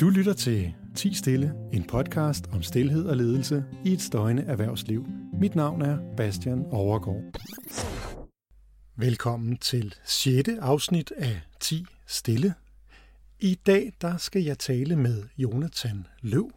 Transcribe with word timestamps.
Du 0.00 0.08
lytter 0.08 0.32
til 0.32 0.74
10 0.94 1.14
Stille, 1.14 1.54
en 1.72 1.86
podcast 1.86 2.46
om 2.52 2.62
stillhed 2.62 3.06
og 3.06 3.16
ledelse 3.16 3.64
i 3.84 3.92
et 3.92 4.00
støjende 4.00 4.42
erhvervsliv. 4.42 5.06
Mit 5.40 5.54
navn 5.54 5.82
er 5.82 5.98
Bastian 6.16 6.66
Overgaard. 6.70 7.22
Velkommen 8.96 9.56
til 9.56 9.94
6. 10.04 10.48
afsnit 10.60 11.12
af 11.16 11.40
10 11.60 11.84
Stille. 12.06 12.54
I 13.40 13.54
dag 13.54 13.92
der 14.00 14.16
skal 14.16 14.42
jeg 14.42 14.58
tale 14.58 14.96
med 14.96 15.24
Jonathan 15.38 16.06
Løv 16.20 16.50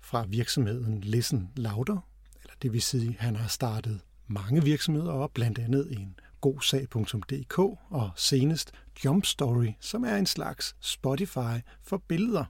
fra 0.00 0.24
virksomheden 0.28 1.00
Listen 1.00 1.50
Lauder, 1.56 2.08
eller 2.42 2.54
det 2.62 2.72
vil 2.72 2.82
sige, 2.82 3.16
han 3.18 3.36
har 3.36 3.48
startet 3.48 4.00
mange 4.26 4.64
virksomheder 4.64 5.12
op, 5.12 5.34
blandt 5.34 5.58
andet 5.58 5.92
en 5.92 6.16
godsag.dk 6.40 7.58
og 7.90 8.10
senest 8.16 8.72
Jump 9.04 9.24
Story, 9.24 9.68
som 9.80 10.04
er 10.04 10.16
en 10.16 10.26
slags 10.26 10.76
Spotify 10.80 11.60
for 11.82 12.02
billeder. 12.08 12.44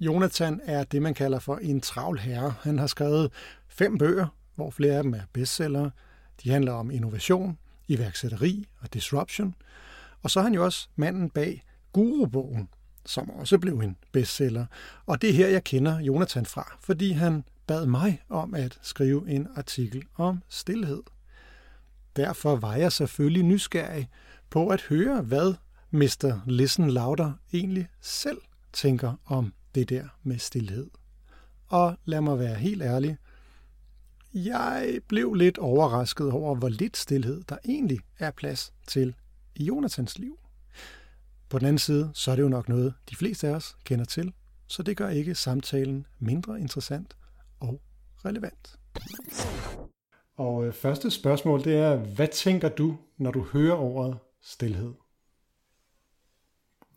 Jonathan 0.00 0.60
er 0.64 0.84
det, 0.84 1.02
man 1.02 1.14
kalder 1.14 1.38
for 1.38 1.56
en 1.56 1.80
travl 1.80 2.18
herre. 2.18 2.54
Han 2.62 2.78
har 2.78 2.86
skrevet 2.86 3.32
fem 3.68 3.98
bøger, 3.98 4.26
hvor 4.54 4.70
flere 4.70 4.94
af 4.94 5.02
dem 5.02 5.14
er 5.14 5.22
bestsellere. 5.32 5.90
De 6.42 6.50
handler 6.50 6.72
om 6.72 6.90
innovation, 6.90 7.58
iværksætteri 7.88 8.68
og 8.80 8.94
disruption. 8.94 9.54
Og 10.22 10.30
så 10.30 10.40
er 10.40 10.44
han 10.44 10.54
jo 10.54 10.64
også 10.64 10.88
manden 10.96 11.30
bag 11.30 11.64
Guru-bogen, 11.92 12.68
som 13.06 13.30
også 13.30 13.58
blev 13.58 13.78
en 13.78 13.96
bestseller. 14.12 14.66
Og 15.06 15.22
det 15.22 15.30
er 15.30 15.34
her, 15.34 15.48
jeg 15.48 15.64
kender 15.64 16.00
Jonathan 16.00 16.46
fra, 16.46 16.76
fordi 16.80 17.12
han 17.12 17.44
bad 17.66 17.86
mig 17.86 18.22
om 18.28 18.54
at 18.54 18.78
skrive 18.82 19.30
en 19.30 19.48
artikel 19.56 20.02
om 20.16 20.42
stillhed. 20.48 21.02
Derfor 22.18 22.56
var 22.56 22.74
jeg 22.74 22.92
selvfølgelig 22.92 23.42
nysgerrig 23.42 24.08
på 24.50 24.68
at 24.68 24.82
høre, 24.82 25.22
hvad 25.22 25.54
Mr. 25.90 26.40
Listen 26.46 26.90
Lauder 26.90 27.32
egentlig 27.52 27.88
selv 28.00 28.38
tænker 28.72 29.14
om 29.24 29.54
det 29.74 29.88
der 29.88 30.08
med 30.22 30.38
stillhed. 30.38 30.90
Og 31.66 31.96
lad 32.04 32.20
mig 32.20 32.38
være 32.38 32.54
helt 32.54 32.82
ærlig, 32.82 33.16
jeg 34.34 35.00
blev 35.08 35.34
lidt 35.34 35.58
overrasket 35.58 36.30
over, 36.30 36.54
hvor 36.54 36.68
lidt 36.68 36.96
stillhed 36.96 37.42
der 37.48 37.56
egentlig 37.64 37.98
er 38.18 38.30
plads 38.30 38.72
til 38.86 39.14
i 39.54 39.64
Jonathans 39.64 40.18
liv. 40.18 40.38
På 41.48 41.58
den 41.58 41.66
anden 41.66 41.78
side, 41.78 42.10
så 42.14 42.30
er 42.30 42.36
det 42.36 42.42
jo 42.42 42.48
nok 42.48 42.68
noget, 42.68 42.94
de 43.10 43.16
fleste 43.16 43.48
af 43.48 43.52
os 43.52 43.76
kender 43.84 44.04
til, 44.04 44.32
så 44.66 44.82
det 44.82 44.96
gør 44.96 45.08
ikke 45.08 45.34
samtalen 45.34 46.06
mindre 46.18 46.60
interessant 46.60 47.16
og 47.60 47.80
relevant. 48.24 48.78
Og 50.38 50.66
øh, 50.66 50.72
første 50.72 51.10
spørgsmål, 51.10 51.64
det 51.64 51.76
er, 51.76 51.96
hvad 51.96 52.28
tænker 52.28 52.68
du, 52.68 52.96
når 53.18 53.30
du 53.30 53.46
hører 53.52 53.76
ordet 53.76 54.18
stillhed? 54.42 54.92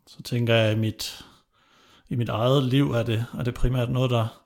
Så 0.06 0.22
tænker 0.22 0.54
jeg, 0.54 0.70
at 0.70 0.76
i 0.76 0.80
mit, 0.80 1.24
i 2.08 2.14
mit 2.14 2.28
eget 2.28 2.64
liv 2.64 2.90
er 2.90 3.02
det, 3.02 3.26
er 3.38 3.42
det 3.42 3.54
primært 3.54 3.90
noget, 3.90 4.10
der, 4.10 4.42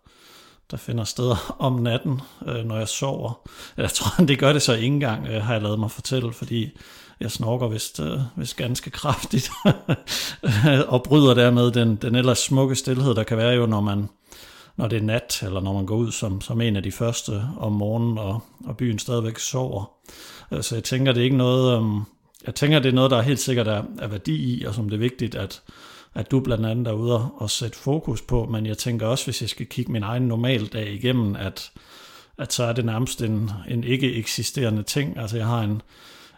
der 0.70 0.76
finder 0.76 1.04
sted 1.04 1.34
om 1.58 1.72
natten, 1.72 2.20
øh, 2.46 2.64
når 2.64 2.76
jeg 2.76 2.88
sover. 2.88 3.48
Jeg 3.76 3.90
tror, 3.90 4.24
det 4.28 4.38
gør 4.38 4.52
det 4.52 4.62
så 4.62 4.74
ikke 4.74 4.86
engang, 4.86 5.26
øh, 5.26 5.42
har 5.42 5.52
jeg 5.52 5.62
lavet 5.62 5.78
mig 5.78 5.90
fortælle, 5.90 6.32
fordi 6.32 6.78
jeg 7.20 7.30
snorker 7.30 7.68
vist, 7.68 8.00
øh, 8.00 8.20
vist 8.36 8.56
ganske 8.56 8.90
kraftigt, 8.90 9.50
og 10.94 11.02
bryder 11.02 11.34
dermed 11.34 11.70
den, 11.70 11.96
den 11.96 12.14
ellers 12.14 12.38
smukke 12.38 12.74
stillhed, 12.74 13.14
der 13.14 13.22
kan 13.22 13.36
være 13.36 13.54
jo, 13.54 13.66
når 13.66 13.80
man, 13.80 14.08
når 14.76 14.88
det 14.88 14.98
er 14.98 15.02
nat, 15.02 15.42
eller 15.42 15.60
når 15.60 15.72
man 15.72 15.86
går 15.86 15.96
ud 15.96 16.12
som, 16.12 16.40
som 16.40 16.60
en 16.60 16.76
af 16.76 16.82
de 16.82 16.92
første 16.92 17.42
om 17.58 17.72
morgenen, 17.72 18.18
og, 18.18 18.42
og 18.64 18.76
byen 18.76 18.98
stadigvæk 18.98 19.38
sover. 19.38 19.90
Så 20.60 20.74
jeg 20.74 20.84
tænker, 20.84 21.12
det 21.12 21.20
er 21.20 21.24
ikke 21.24 21.36
noget, 21.36 21.78
um, 21.78 22.06
jeg 22.46 22.54
tænker, 22.54 22.78
det 22.78 22.88
er 22.88 22.92
noget, 22.92 23.10
der 23.10 23.22
helt 23.22 23.40
sikkert 23.40 23.68
er, 23.68 23.82
er 23.98 24.06
værdi 24.06 24.34
i, 24.34 24.64
og 24.64 24.74
som 24.74 24.88
det 24.88 24.96
er 24.96 25.00
vigtigt, 25.00 25.34
at, 25.34 25.62
at 26.14 26.30
du 26.30 26.40
blandt 26.40 26.66
andet 26.66 26.86
er 26.86 26.92
ude 26.92 27.28
og 27.30 27.50
sætte 27.50 27.78
fokus 27.78 28.22
på, 28.22 28.46
men 28.46 28.66
jeg 28.66 28.78
tænker 28.78 29.06
også, 29.06 29.24
hvis 29.24 29.42
jeg 29.42 29.48
skal 29.48 29.66
kigge 29.66 29.92
min 29.92 30.02
egen 30.02 30.22
normaldag 30.22 30.92
igennem, 30.92 31.36
at, 31.36 31.70
at 32.38 32.52
så 32.52 32.64
er 32.64 32.72
det 32.72 32.84
nærmest 32.84 33.22
en, 33.22 33.50
en 33.68 33.84
ikke 33.84 34.14
eksisterende 34.14 34.82
ting. 34.82 35.18
Altså 35.18 35.36
jeg 35.36 35.46
har 35.46 35.62
en, 35.62 35.82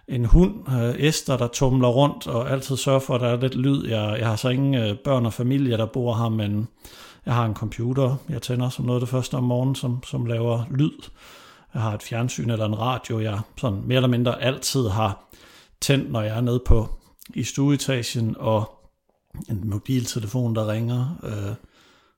en 0.09 0.25
hund, 0.25 0.55
øh, 0.69 0.95
Esther, 0.99 1.37
der 1.37 1.49
tumler 1.49 1.89
rundt 1.89 2.27
og 2.27 2.51
altid 2.51 2.77
sørger 2.77 3.01
for, 3.01 3.15
at 3.15 3.21
der 3.21 3.29
er 3.29 3.41
lidt 3.41 3.55
lyd. 3.55 3.87
Jeg, 3.87 4.17
jeg 4.19 4.27
har 4.27 4.37
så 4.37 4.49
ingen 4.49 4.75
øh, 4.75 4.97
børn 4.99 5.27
og 5.27 5.33
familie, 5.33 5.77
der 5.77 5.87
bor 5.87 6.15
her, 6.15 6.29
men 6.29 6.69
jeg 7.27 7.35
har 7.35 7.45
en 7.45 7.55
computer, 7.55 8.17
jeg 8.29 8.43
tænder 8.43 8.69
som 8.69 8.85
noget 8.85 9.01
af 9.01 9.01
det 9.01 9.09
første 9.09 9.35
om 9.35 9.45
morgenen, 9.45 9.75
som, 9.75 10.03
som 10.07 10.27
laver 10.27 10.65
lyd. 10.71 10.99
Jeg 11.75 11.83
har 11.83 11.95
et 11.95 12.03
fjernsyn 12.03 12.51
eller 12.51 12.67
en 12.67 12.79
radio, 12.79 13.21
jeg 13.21 13.41
sådan 13.57 13.83
mere 13.85 13.97
eller 13.97 14.09
mindre 14.09 14.43
altid 14.43 14.89
har 14.89 15.29
tændt, 15.81 16.13
når 16.13 16.23
jeg 16.23 16.37
er 16.37 16.41
nede 16.41 16.63
på 16.67 16.89
i 17.35 17.43
stueetagen, 17.43 18.37
og 18.39 18.79
en 19.51 19.71
mobiltelefon, 19.71 20.55
der 20.55 20.73
ringer. 20.73 21.19
Øh, 21.23 21.55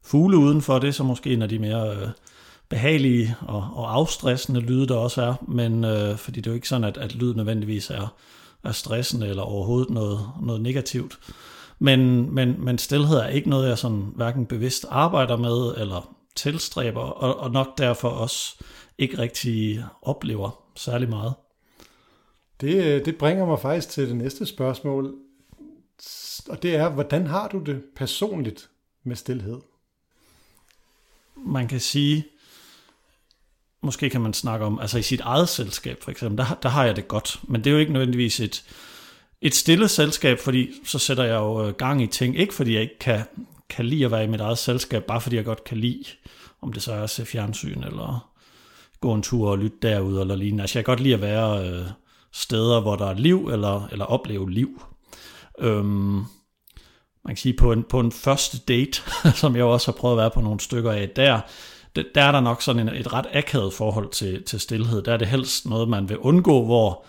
fugle 0.03 0.37
udenfor, 0.37 0.79
det 0.79 0.89
er 0.89 0.93
så 0.93 1.05
måske 1.05 1.33
en 1.33 1.43
af 1.43 1.49
de 1.49 1.59
mere 1.59 1.97
øh, 1.97 2.09
behagelige 2.69 3.37
og, 3.41 3.69
og 3.73 3.95
afstressende 3.95 4.61
lyde, 4.61 4.87
der 4.87 4.97
også 4.97 5.23
er, 5.23 5.35
men 5.49 5.85
øh, 5.85 6.17
fordi 6.17 6.41
det 6.41 6.47
er 6.47 6.51
jo 6.51 6.55
ikke 6.55 6.69
sådan, 6.69 6.85
at, 6.85 6.97
at 6.97 7.15
lyd 7.15 7.35
nødvendigvis 7.35 7.91
er, 7.91 8.15
er 8.65 8.73
stressende 8.73 9.29
eller 9.29 9.43
overhovedet 9.43 9.91
noget, 9.91 10.21
noget 10.43 10.61
negativt. 10.61 11.19
Men, 11.83 12.31
men, 12.35 12.65
men 12.65 12.79
stillhed 12.79 13.17
er 13.17 13.27
ikke 13.27 13.51
noget, 13.51 13.69
jeg 13.69 13.79
sådan 13.79 14.13
hverken 14.17 14.47
bevidst 14.47 14.87
arbejder 14.89 15.37
med 15.37 15.75
eller 15.77 16.17
tilstræber, 16.37 17.01
og, 17.01 17.37
og 17.37 17.51
nok 17.51 17.79
derfor 17.79 18.09
også 18.09 18.57
ikke 18.99 19.19
rigtig 19.19 19.85
oplever 20.03 20.63
særlig 20.77 21.09
meget. 21.09 21.35
Det, 22.61 23.07
det 23.07 23.17
bringer 23.17 23.47
mig 23.47 23.61
faktisk 23.61 23.89
til 23.89 24.09
det 24.09 24.17
næste 24.17 24.47
spørgsmål, 24.47 25.15
og 26.49 26.63
det 26.63 26.75
er, 26.75 26.89
hvordan 26.89 27.27
har 27.27 27.49
du 27.49 27.59
det 27.59 27.83
personligt 27.97 28.71
med 29.05 29.17
stillhed? 29.17 29.59
Man 31.37 31.69
kan 31.69 31.81
sige, 31.81 32.27
måske 33.81 34.11
kan 34.11 34.21
man 34.21 34.35
snakke 34.35 34.67
om, 34.67 34.79
altså 34.79 34.99
i 34.99 35.03
sit 35.03 35.21
eget 35.21 35.49
selskab 35.49 36.03
for 36.03 36.11
eksempel, 36.11 36.39
der, 36.39 36.59
der 36.63 36.69
har 36.69 36.85
jeg 36.85 36.97
det 36.97 37.09
godt, 37.09 37.41
men 37.43 37.65
det 37.65 37.71
er 37.71 37.75
jo 37.75 37.81
ikke 37.81 37.93
nødvendigvis 37.93 38.41
et, 38.41 38.65
et 39.43 39.55
stille 39.55 39.89
selskab, 39.89 40.39
fordi 40.39 40.71
så 40.85 40.99
sætter 40.99 41.25
jeg 41.25 41.35
jo 41.35 41.67
øh, 41.67 41.75
gang 41.75 42.03
i 42.03 42.07
ting, 42.07 42.39
ikke 42.39 42.55
fordi 42.55 42.75
jeg 42.75 42.83
ikke 42.83 42.99
kan, 42.99 43.23
kan 43.71 43.87
lide 43.87 44.05
at 44.05 44.11
være 44.11 44.25
i 44.25 44.27
mit 44.27 44.41
eget 44.41 44.59
selskab, 44.59 45.05
bare 45.05 45.21
fordi 45.21 45.37
jeg 45.37 45.45
godt 45.45 45.65
kan 45.65 45.79
lide, 45.79 46.05
om 46.63 46.73
det 46.73 46.83
så 46.83 46.93
er 46.93 47.03
at 47.03 47.11
se 47.11 47.27
fjernsyn, 47.27 47.83
eller 47.83 48.31
gå 49.01 49.15
en 49.15 49.23
tur 49.23 49.51
og 49.51 49.59
lytte 49.59 49.77
derude, 49.83 50.21
eller 50.21 50.37
lignende. 50.37 50.63
Altså 50.63 50.79
jeg 50.79 50.85
kan 50.85 50.93
godt 50.93 51.01
lide 51.01 51.15
at 51.15 51.21
være 51.21 51.69
øh, 51.69 51.87
steder, 52.33 52.81
hvor 52.81 52.97
der 52.97 53.07
er 53.07 53.15
liv, 53.15 53.49
eller, 53.53 53.89
eller 53.93 54.05
opleve 54.05 54.51
liv. 54.51 54.83
Øhm, 55.59 56.25
man 57.25 57.29
kan 57.29 57.37
sige, 57.37 57.55
på 57.59 57.73
en, 57.73 57.83
på 57.83 58.01
en 58.01 58.13
første 58.13 58.59
date, 58.59 59.03
som 59.41 59.57
jeg 59.57 59.65
også 59.65 59.93
har 59.93 59.97
prøvet 59.97 60.15
at 60.15 60.19
være 60.19 60.31
på 60.31 60.41
nogle 60.41 60.61
stykker 60.61 60.93
af, 60.93 61.09
der, 61.17 61.41
der 61.97 62.23
er 62.23 62.33
der 62.33 62.41
nok 62.41 62.63
sådan 62.63 62.89
en, 62.89 62.95
et 62.95 63.13
ret 63.13 63.27
akavet 63.33 63.73
forhold 63.73 64.11
til, 64.11 64.43
til 64.43 64.61
stillhed. 64.61 65.03
Der 65.03 65.13
er 65.13 65.17
det 65.17 65.29
helst 65.29 65.67
noget, 65.67 65.89
man 65.89 66.09
vil 66.09 66.19
undgå, 66.19 66.65
hvor 66.65 67.05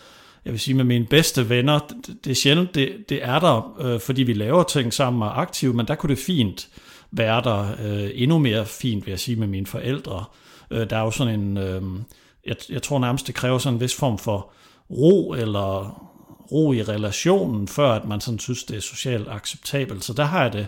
jeg 0.46 0.53
vil 0.53 0.59
sige 0.59 0.75
med 0.75 0.84
mine 0.84 1.06
bedste 1.06 1.50
venner, 1.50 1.79
det, 1.79 2.18
det 2.24 2.31
er 2.31 2.35
sjældent, 2.35 2.75
det, 2.75 3.09
det 3.09 3.24
er 3.24 3.40
der, 3.40 3.78
øh, 3.79 4.00
fordi 4.00 4.24
vi 4.24 4.34
laver 4.34 4.63
ting 4.63 4.94
sammen 4.94 5.22
og 5.22 5.28
er 5.28 5.31
aktive, 5.31 5.74
men 5.74 5.88
der 5.88 5.96
kunne 5.96 6.16
det 6.16 6.24
fint 6.24 6.69
være 7.12 7.41
der 7.44 7.75
øh, 7.84 8.09
endnu 8.13 8.38
mere 8.38 8.66
fint, 8.66 9.06
vil 9.06 9.12
jeg 9.12 9.19
sige, 9.19 9.35
med 9.35 9.47
mine 9.47 9.66
forældre. 9.66 10.25
Øh, 10.72 10.90
der 10.90 10.97
er 10.97 11.02
jo 11.02 11.12
sådan 11.12 11.40
en, 11.40 11.57
øh, 11.57 11.81
jeg, 12.46 12.56
jeg 12.69 12.81
tror 12.81 13.00
nærmest, 13.00 13.28
det 13.28 13.35
kræver 13.35 13.57
sådan 13.57 13.75
en 13.75 13.81
vis 13.81 13.96
form 13.96 14.18
for 14.18 14.52
ro 14.90 15.34
eller 15.34 16.02
ro 16.52 16.73
i 16.73 16.84
relationen, 16.84 17.68
før 17.68 17.91
at 17.91 18.06
man 18.06 18.22
sådan 18.22 18.40
synes, 18.40 18.63
det 18.63 18.78
er 18.78 18.81
socialt 18.81 19.28
acceptabelt. 19.29 20.03
Så 20.03 20.13
der 20.13 20.23
har 20.23 20.44
jeg 20.44 20.53
det, 20.53 20.68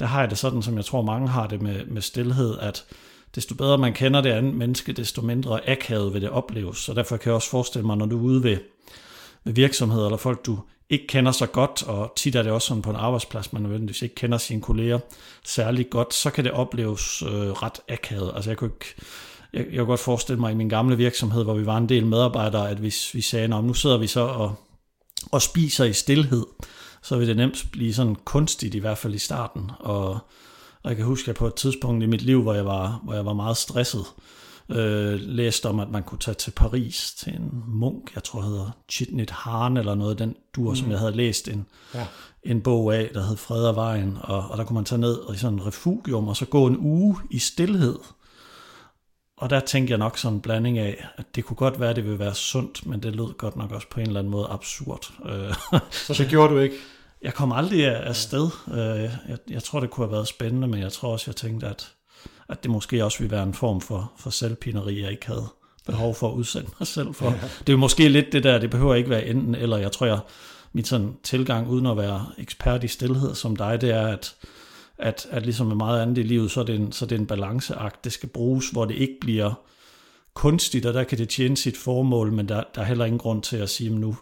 der 0.00 0.06
har 0.06 0.20
jeg 0.20 0.30
det 0.30 0.38
sådan, 0.38 0.62
som 0.62 0.76
jeg 0.76 0.84
tror 0.84 1.02
mange 1.02 1.28
har 1.28 1.46
det 1.46 1.62
med, 1.62 1.86
med 1.86 2.02
stillhed, 2.02 2.58
at 2.58 2.84
desto 3.36 3.54
bedre 3.54 3.78
man 3.78 3.92
kender 3.92 4.20
det 4.20 4.30
andet 4.30 4.54
menneske, 4.54 4.92
desto 4.92 5.22
mindre 5.22 5.68
akavet 5.68 6.14
vil 6.14 6.22
det 6.22 6.30
opleves. 6.30 6.78
Så 6.78 6.94
derfor 6.94 7.16
kan 7.16 7.30
jeg 7.30 7.34
også 7.34 7.50
forestille 7.50 7.86
mig, 7.86 7.96
når 7.96 8.06
du 8.06 8.18
er 8.18 8.22
ude 8.22 8.42
ved, 8.42 8.58
ved 9.44 9.52
virksomheder 9.52 10.06
eller 10.06 10.16
folk, 10.16 10.46
du 10.46 10.58
ikke 10.90 11.06
kender 11.06 11.32
så 11.32 11.46
godt, 11.46 11.82
og 11.82 12.12
tit 12.16 12.34
er 12.34 12.42
det 12.42 12.52
også 12.52 12.68
sådan 12.68 12.82
på 12.82 12.90
en 12.90 12.96
arbejdsplads, 12.96 13.52
man 13.52 13.62
nødvendigvis 13.62 14.02
ikke 14.02 14.14
kender 14.14 14.38
sine 14.38 14.62
kolleger 14.62 14.98
særlig 15.44 15.90
godt, 15.90 16.14
så 16.14 16.30
kan 16.30 16.44
det 16.44 16.52
opleves 16.52 17.22
øh, 17.22 17.28
ret 17.30 17.80
akavet. 17.88 18.32
Altså 18.34 18.50
jeg 18.50 18.56
kunne 18.56 18.70
ikke, 18.70 18.94
jeg, 19.52 19.66
jeg 19.70 19.78
kunne 19.78 19.86
godt 19.86 20.00
forestille 20.00 20.40
mig 20.40 20.52
i 20.52 20.54
min 20.54 20.68
gamle 20.68 20.96
virksomhed, 20.96 21.44
hvor 21.44 21.54
vi 21.54 21.66
var 21.66 21.76
en 21.76 21.88
del 21.88 22.06
medarbejdere, 22.06 22.70
at 22.70 22.76
hvis 22.76 23.14
vi 23.14 23.20
sagde, 23.20 23.48
nu 23.48 23.74
sidder 23.74 23.98
vi 23.98 24.06
så 24.06 24.20
og, 24.20 24.54
og 25.32 25.42
spiser 25.42 25.84
i 25.84 25.92
stillhed, 25.92 26.46
så 27.02 27.16
vil 27.16 27.28
det 27.28 27.36
nemt 27.36 27.66
blive 27.72 27.94
sådan 27.94 28.16
kunstigt, 28.24 28.74
i 28.74 28.78
hvert 28.78 28.98
fald 28.98 29.14
i 29.14 29.18
starten. 29.18 29.70
Og, 29.78 30.18
og 30.86 30.90
jeg 30.90 30.96
kan 30.96 31.06
huske, 31.06 31.30
at 31.30 31.36
på 31.36 31.46
et 31.46 31.54
tidspunkt 31.54 32.02
i 32.02 32.06
mit 32.06 32.22
liv, 32.22 32.42
hvor 32.42 32.54
jeg 32.54 32.66
var, 32.66 33.00
hvor 33.04 33.14
jeg 33.14 33.26
var 33.26 33.32
meget 33.32 33.56
stresset, 33.56 34.04
øh, 34.68 35.20
læste 35.20 35.68
om, 35.68 35.80
at 35.80 35.90
man 35.90 36.02
kunne 36.02 36.18
tage 36.18 36.34
til 36.34 36.50
Paris 36.50 37.14
til 37.18 37.32
en 37.32 37.62
munk, 37.66 38.14
jeg 38.14 38.24
tror 38.24 38.42
hedder 38.42 38.70
Chitnit 38.88 39.30
Han 39.30 39.76
eller 39.76 39.94
noget, 39.94 40.18
den 40.18 40.36
dur, 40.56 40.70
mm. 40.70 40.76
som 40.76 40.90
jeg 40.90 40.98
havde 40.98 41.16
læst 41.16 41.48
en, 41.48 41.66
ja. 41.94 42.06
en 42.42 42.60
bog 42.60 42.94
af, 42.94 43.10
der 43.14 43.26
hed 43.26 43.36
Fred 43.36 43.64
og 43.64 43.76
Vejen, 43.76 44.18
og, 44.20 44.50
og 44.50 44.58
der 44.58 44.64
kunne 44.64 44.74
man 44.74 44.84
tage 44.84 45.00
ned 45.00 45.18
i 45.34 45.36
sådan 45.36 45.58
en 45.58 45.66
refugium, 45.66 46.28
og 46.28 46.36
så 46.36 46.44
gå 46.44 46.66
en 46.66 46.76
uge 46.76 47.16
i 47.30 47.38
stillhed. 47.38 47.98
Og 49.36 49.50
der 49.50 49.60
tænkte 49.60 49.90
jeg 49.90 49.98
nok 49.98 50.18
sådan 50.18 50.34
en 50.34 50.40
blanding 50.40 50.78
af, 50.78 51.06
at 51.16 51.34
det 51.34 51.44
kunne 51.44 51.56
godt 51.56 51.80
være, 51.80 51.90
at 51.90 51.96
det 51.96 52.04
ville 52.04 52.18
være 52.18 52.34
sundt, 52.34 52.86
men 52.86 53.02
det 53.02 53.16
lød 53.16 53.38
godt 53.38 53.56
nok 53.56 53.72
også 53.72 53.86
på 53.90 54.00
en 54.00 54.06
eller 54.06 54.20
anden 54.20 54.30
måde 54.30 54.46
absurd. 54.50 55.12
så 55.90 56.14
det 56.18 56.28
gjorde 56.28 56.54
du 56.54 56.58
ikke? 56.58 56.76
Jeg 57.26 57.34
kom 57.34 57.52
aldrig 57.52 57.86
af 57.86 58.16
sted. 58.16 58.50
Øh, 58.72 59.10
jeg, 59.28 59.38
jeg 59.50 59.62
tror, 59.62 59.80
det 59.80 59.90
kunne 59.90 60.06
have 60.06 60.12
været 60.12 60.28
spændende, 60.28 60.68
men 60.68 60.80
jeg 60.80 60.92
tror 60.92 61.12
også, 61.12 61.24
jeg 61.30 61.36
tænkte, 61.36 61.66
at, 61.66 61.92
at 62.48 62.62
det 62.62 62.70
måske 62.70 63.04
også 63.04 63.18
ville 63.18 63.30
være 63.30 63.42
en 63.42 63.54
form 63.54 63.80
for, 63.80 64.12
for 64.18 64.30
selvpineri, 64.30 65.02
jeg 65.02 65.10
ikke 65.10 65.26
havde 65.26 65.48
behov 65.86 66.14
for 66.14 66.28
at 66.28 66.34
udsende 66.34 66.70
mig 66.80 66.86
selv 66.86 67.14
for. 67.14 67.34
Det 67.66 67.72
er 67.72 67.76
måske 67.76 68.08
lidt 68.08 68.32
det 68.32 68.44
der, 68.44 68.58
det 68.58 68.70
behøver 68.70 68.94
ikke 68.94 69.10
være 69.10 69.26
enten 69.26 69.54
eller. 69.54 69.76
Jeg 69.76 69.92
tror, 69.92 70.06
jeg, 70.06 70.18
mit 70.72 70.88
sådan 70.88 71.16
tilgang, 71.22 71.68
uden 71.68 71.86
at 71.86 71.96
være 71.96 72.26
ekspert 72.38 72.84
i 72.84 72.88
stillhed 72.88 73.34
som 73.34 73.56
dig, 73.56 73.80
det 73.80 73.90
er, 73.90 74.06
at, 74.06 74.34
at, 74.98 75.26
at 75.30 75.42
ligesom 75.42 75.66
med 75.66 75.76
meget 75.76 76.02
andet 76.02 76.18
i 76.18 76.22
livet, 76.22 76.50
så 76.50 76.60
er, 76.60 76.64
det 76.64 76.74
en, 76.74 76.92
så 76.92 77.04
er 77.04 77.08
det 77.08 77.18
en 77.18 77.26
balanceakt. 77.26 78.04
Det 78.04 78.12
skal 78.12 78.28
bruges, 78.28 78.68
hvor 78.68 78.84
det 78.84 78.94
ikke 78.94 79.16
bliver 79.20 79.54
kunstigt, 80.34 80.86
og 80.86 80.94
der 80.94 81.04
kan 81.04 81.18
det 81.18 81.28
tjene 81.28 81.56
sit 81.56 81.76
formål, 81.76 82.32
men 82.32 82.48
der, 82.48 82.62
der 82.74 82.80
er 82.80 82.84
heller 82.84 83.04
ingen 83.04 83.18
grund 83.18 83.42
til 83.42 83.56
at 83.56 83.70
sige, 83.70 83.90
at 83.90 83.96
nu, 83.96 84.16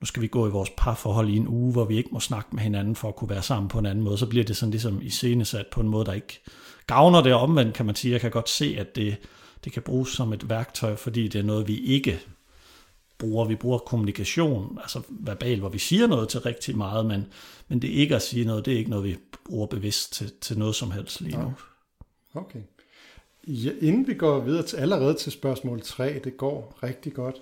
nu 0.00 0.06
skal 0.06 0.22
vi 0.22 0.26
gå 0.26 0.46
i 0.46 0.50
vores 0.50 0.70
parforhold 0.76 1.28
i 1.28 1.36
en 1.36 1.48
uge, 1.48 1.72
hvor 1.72 1.84
vi 1.84 1.96
ikke 1.96 2.08
må 2.12 2.20
snakke 2.20 2.48
med 2.52 2.62
hinanden 2.62 2.96
for 2.96 3.08
at 3.08 3.16
kunne 3.16 3.30
være 3.30 3.42
sammen 3.42 3.68
på 3.68 3.78
en 3.78 3.86
anden 3.86 4.04
måde. 4.04 4.18
Så 4.18 4.26
bliver 4.26 4.44
det 4.44 4.56
sådan 4.56 4.70
ligesom 4.70 5.02
iscenesat 5.02 5.66
på 5.66 5.80
en 5.80 5.88
måde, 5.88 6.04
der 6.04 6.12
ikke 6.12 6.40
gavner 6.86 7.22
det 7.22 7.34
omvendt, 7.34 7.74
kan 7.74 7.86
man 7.86 7.94
sige. 7.94 8.12
Jeg 8.12 8.20
kan 8.20 8.30
godt 8.30 8.48
se, 8.48 8.76
at 8.78 8.96
det, 8.96 9.16
det 9.64 9.72
kan 9.72 9.82
bruges 9.82 10.08
som 10.08 10.32
et 10.32 10.48
værktøj, 10.48 10.96
fordi 10.96 11.28
det 11.28 11.38
er 11.38 11.42
noget, 11.42 11.68
vi 11.68 11.78
ikke 11.78 12.20
bruger. 13.18 13.44
Vi 13.44 13.54
bruger 13.54 13.78
kommunikation, 13.78 14.78
altså 14.82 15.02
verbal, 15.10 15.58
hvor 15.58 15.68
vi 15.68 15.78
siger 15.78 16.06
noget 16.06 16.28
til 16.28 16.40
rigtig 16.40 16.76
meget, 16.76 17.06
men, 17.06 17.26
men 17.68 17.82
det 17.82 17.88
ikke 17.88 18.16
at 18.16 18.22
sige 18.22 18.44
noget, 18.44 18.64
det 18.64 18.74
er 18.74 18.78
ikke 18.78 18.90
noget, 18.90 19.04
vi 19.04 19.16
bruger 19.44 19.66
bevidst 19.66 20.12
til, 20.12 20.32
til 20.40 20.58
noget 20.58 20.74
som 20.74 20.90
helst 20.90 21.20
lige 21.20 21.38
nu. 21.38 21.54
Okay. 22.34 22.60
Ja, 23.46 23.70
inden 23.80 24.06
vi 24.06 24.14
går 24.14 24.40
videre 24.40 24.62
til 24.62 24.76
allerede 24.76 25.14
til 25.14 25.32
spørgsmål 25.32 25.80
3, 25.80 26.20
det 26.24 26.36
går 26.36 26.78
rigtig 26.82 27.12
godt, 27.12 27.36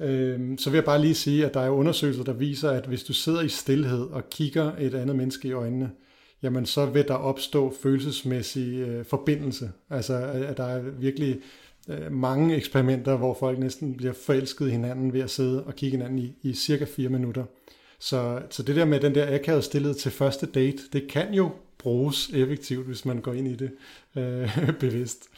øh, 0.00 0.58
så 0.58 0.70
vil 0.70 0.76
jeg 0.76 0.84
bare 0.84 1.00
lige 1.00 1.14
sige, 1.14 1.46
at 1.46 1.54
der 1.54 1.60
er 1.60 1.70
undersøgelser, 1.70 2.24
der 2.24 2.32
viser, 2.32 2.70
at 2.70 2.86
hvis 2.86 3.02
du 3.02 3.12
sidder 3.12 3.40
i 3.40 3.48
stillhed 3.48 4.02
og 4.02 4.30
kigger 4.30 4.72
et 4.78 4.94
andet 4.94 5.16
menneske 5.16 5.48
i 5.48 5.52
øjnene, 5.52 5.90
jamen 6.42 6.66
så 6.66 6.86
vil 6.86 7.08
der 7.08 7.14
opstå 7.14 7.74
følelsesmæssig 7.82 8.78
øh, 8.78 9.04
forbindelse. 9.04 9.70
Altså 9.90 10.14
øh, 10.14 10.50
at 10.50 10.56
der 10.56 10.64
er 10.64 10.80
virkelig 10.80 11.38
øh, 11.88 12.12
mange 12.12 12.56
eksperimenter, 12.56 13.16
hvor 13.16 13.34
folk 13.34 13.58
næsten 13.58 13.96
bliver 13.96 14.12
forelsket 14.12 14.68
i 14.68 14.70
hinanden 14.70 15.12
ved 15.12 15.20
at 15.20 15.30
sidde 15.30 15.64
og 15.64 15.76
kigge 15.76 15.96
hinanden 15.96 16.18
i, 16.18 16.32
i 16.42 16.54
cirka 16.54 16.84
fire 16.84 17.08
minutter. 17.08 17.44
Så, 17.98 18.42
så 18.50 18.62
det 18.62 18.76
der 18.76 18.84
med 18.84 19.00
den 19.00 19.14
der 19.14 19.34
akavede 19.34 19.62
stillhed 19.62 19.94
til 19.94 20.10
første 20.10 20.46
date, 20.46 20.78
det 20.92 21.08
kan 21.08 21.34
jo 21.34 21.50
bruges 21.78 22.30
effektivt, 22.34 22.86
hvis 22.86 23.04
man 23.04 23.20
går 23.20 23.32
ind 23.32 23.48
i 23.48 23.54
det 23.54 23.70
øh, 24.16 24.72
bevidst. 24.80 25.28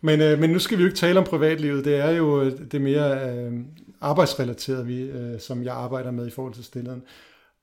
Men, 0.00 0.20
øh, 0.20 0.38
men 0.38 0.50
nu 0.50 0.58
skal 0.58 0.78
vi 0.78 0.82
jo 0.82 0.88
ikke 0.88 0.98
tale 0.98 1.18
om 1.18 1.24
privatlivet, 1.24 1.84
det 1.84 1.96
er 1.96 2.10
jo 2.10 2.42
øh, 2.42 2.52
det 2.72 2.80
mere 2.80 3.30
øh, 3.30 3.52
arbejdsrelateret, 4.00 4.88
vi, 4.88 5.00
øh, 5.00 5.40
som 5.40 5.62
jeg 5.62 5.74
arbejder 5.74 6.10
med 6.10 6.26
i 6.26 6.30
forhold 6.30 6.54
til 6.54 6.64
stillheden. 6.64 7.02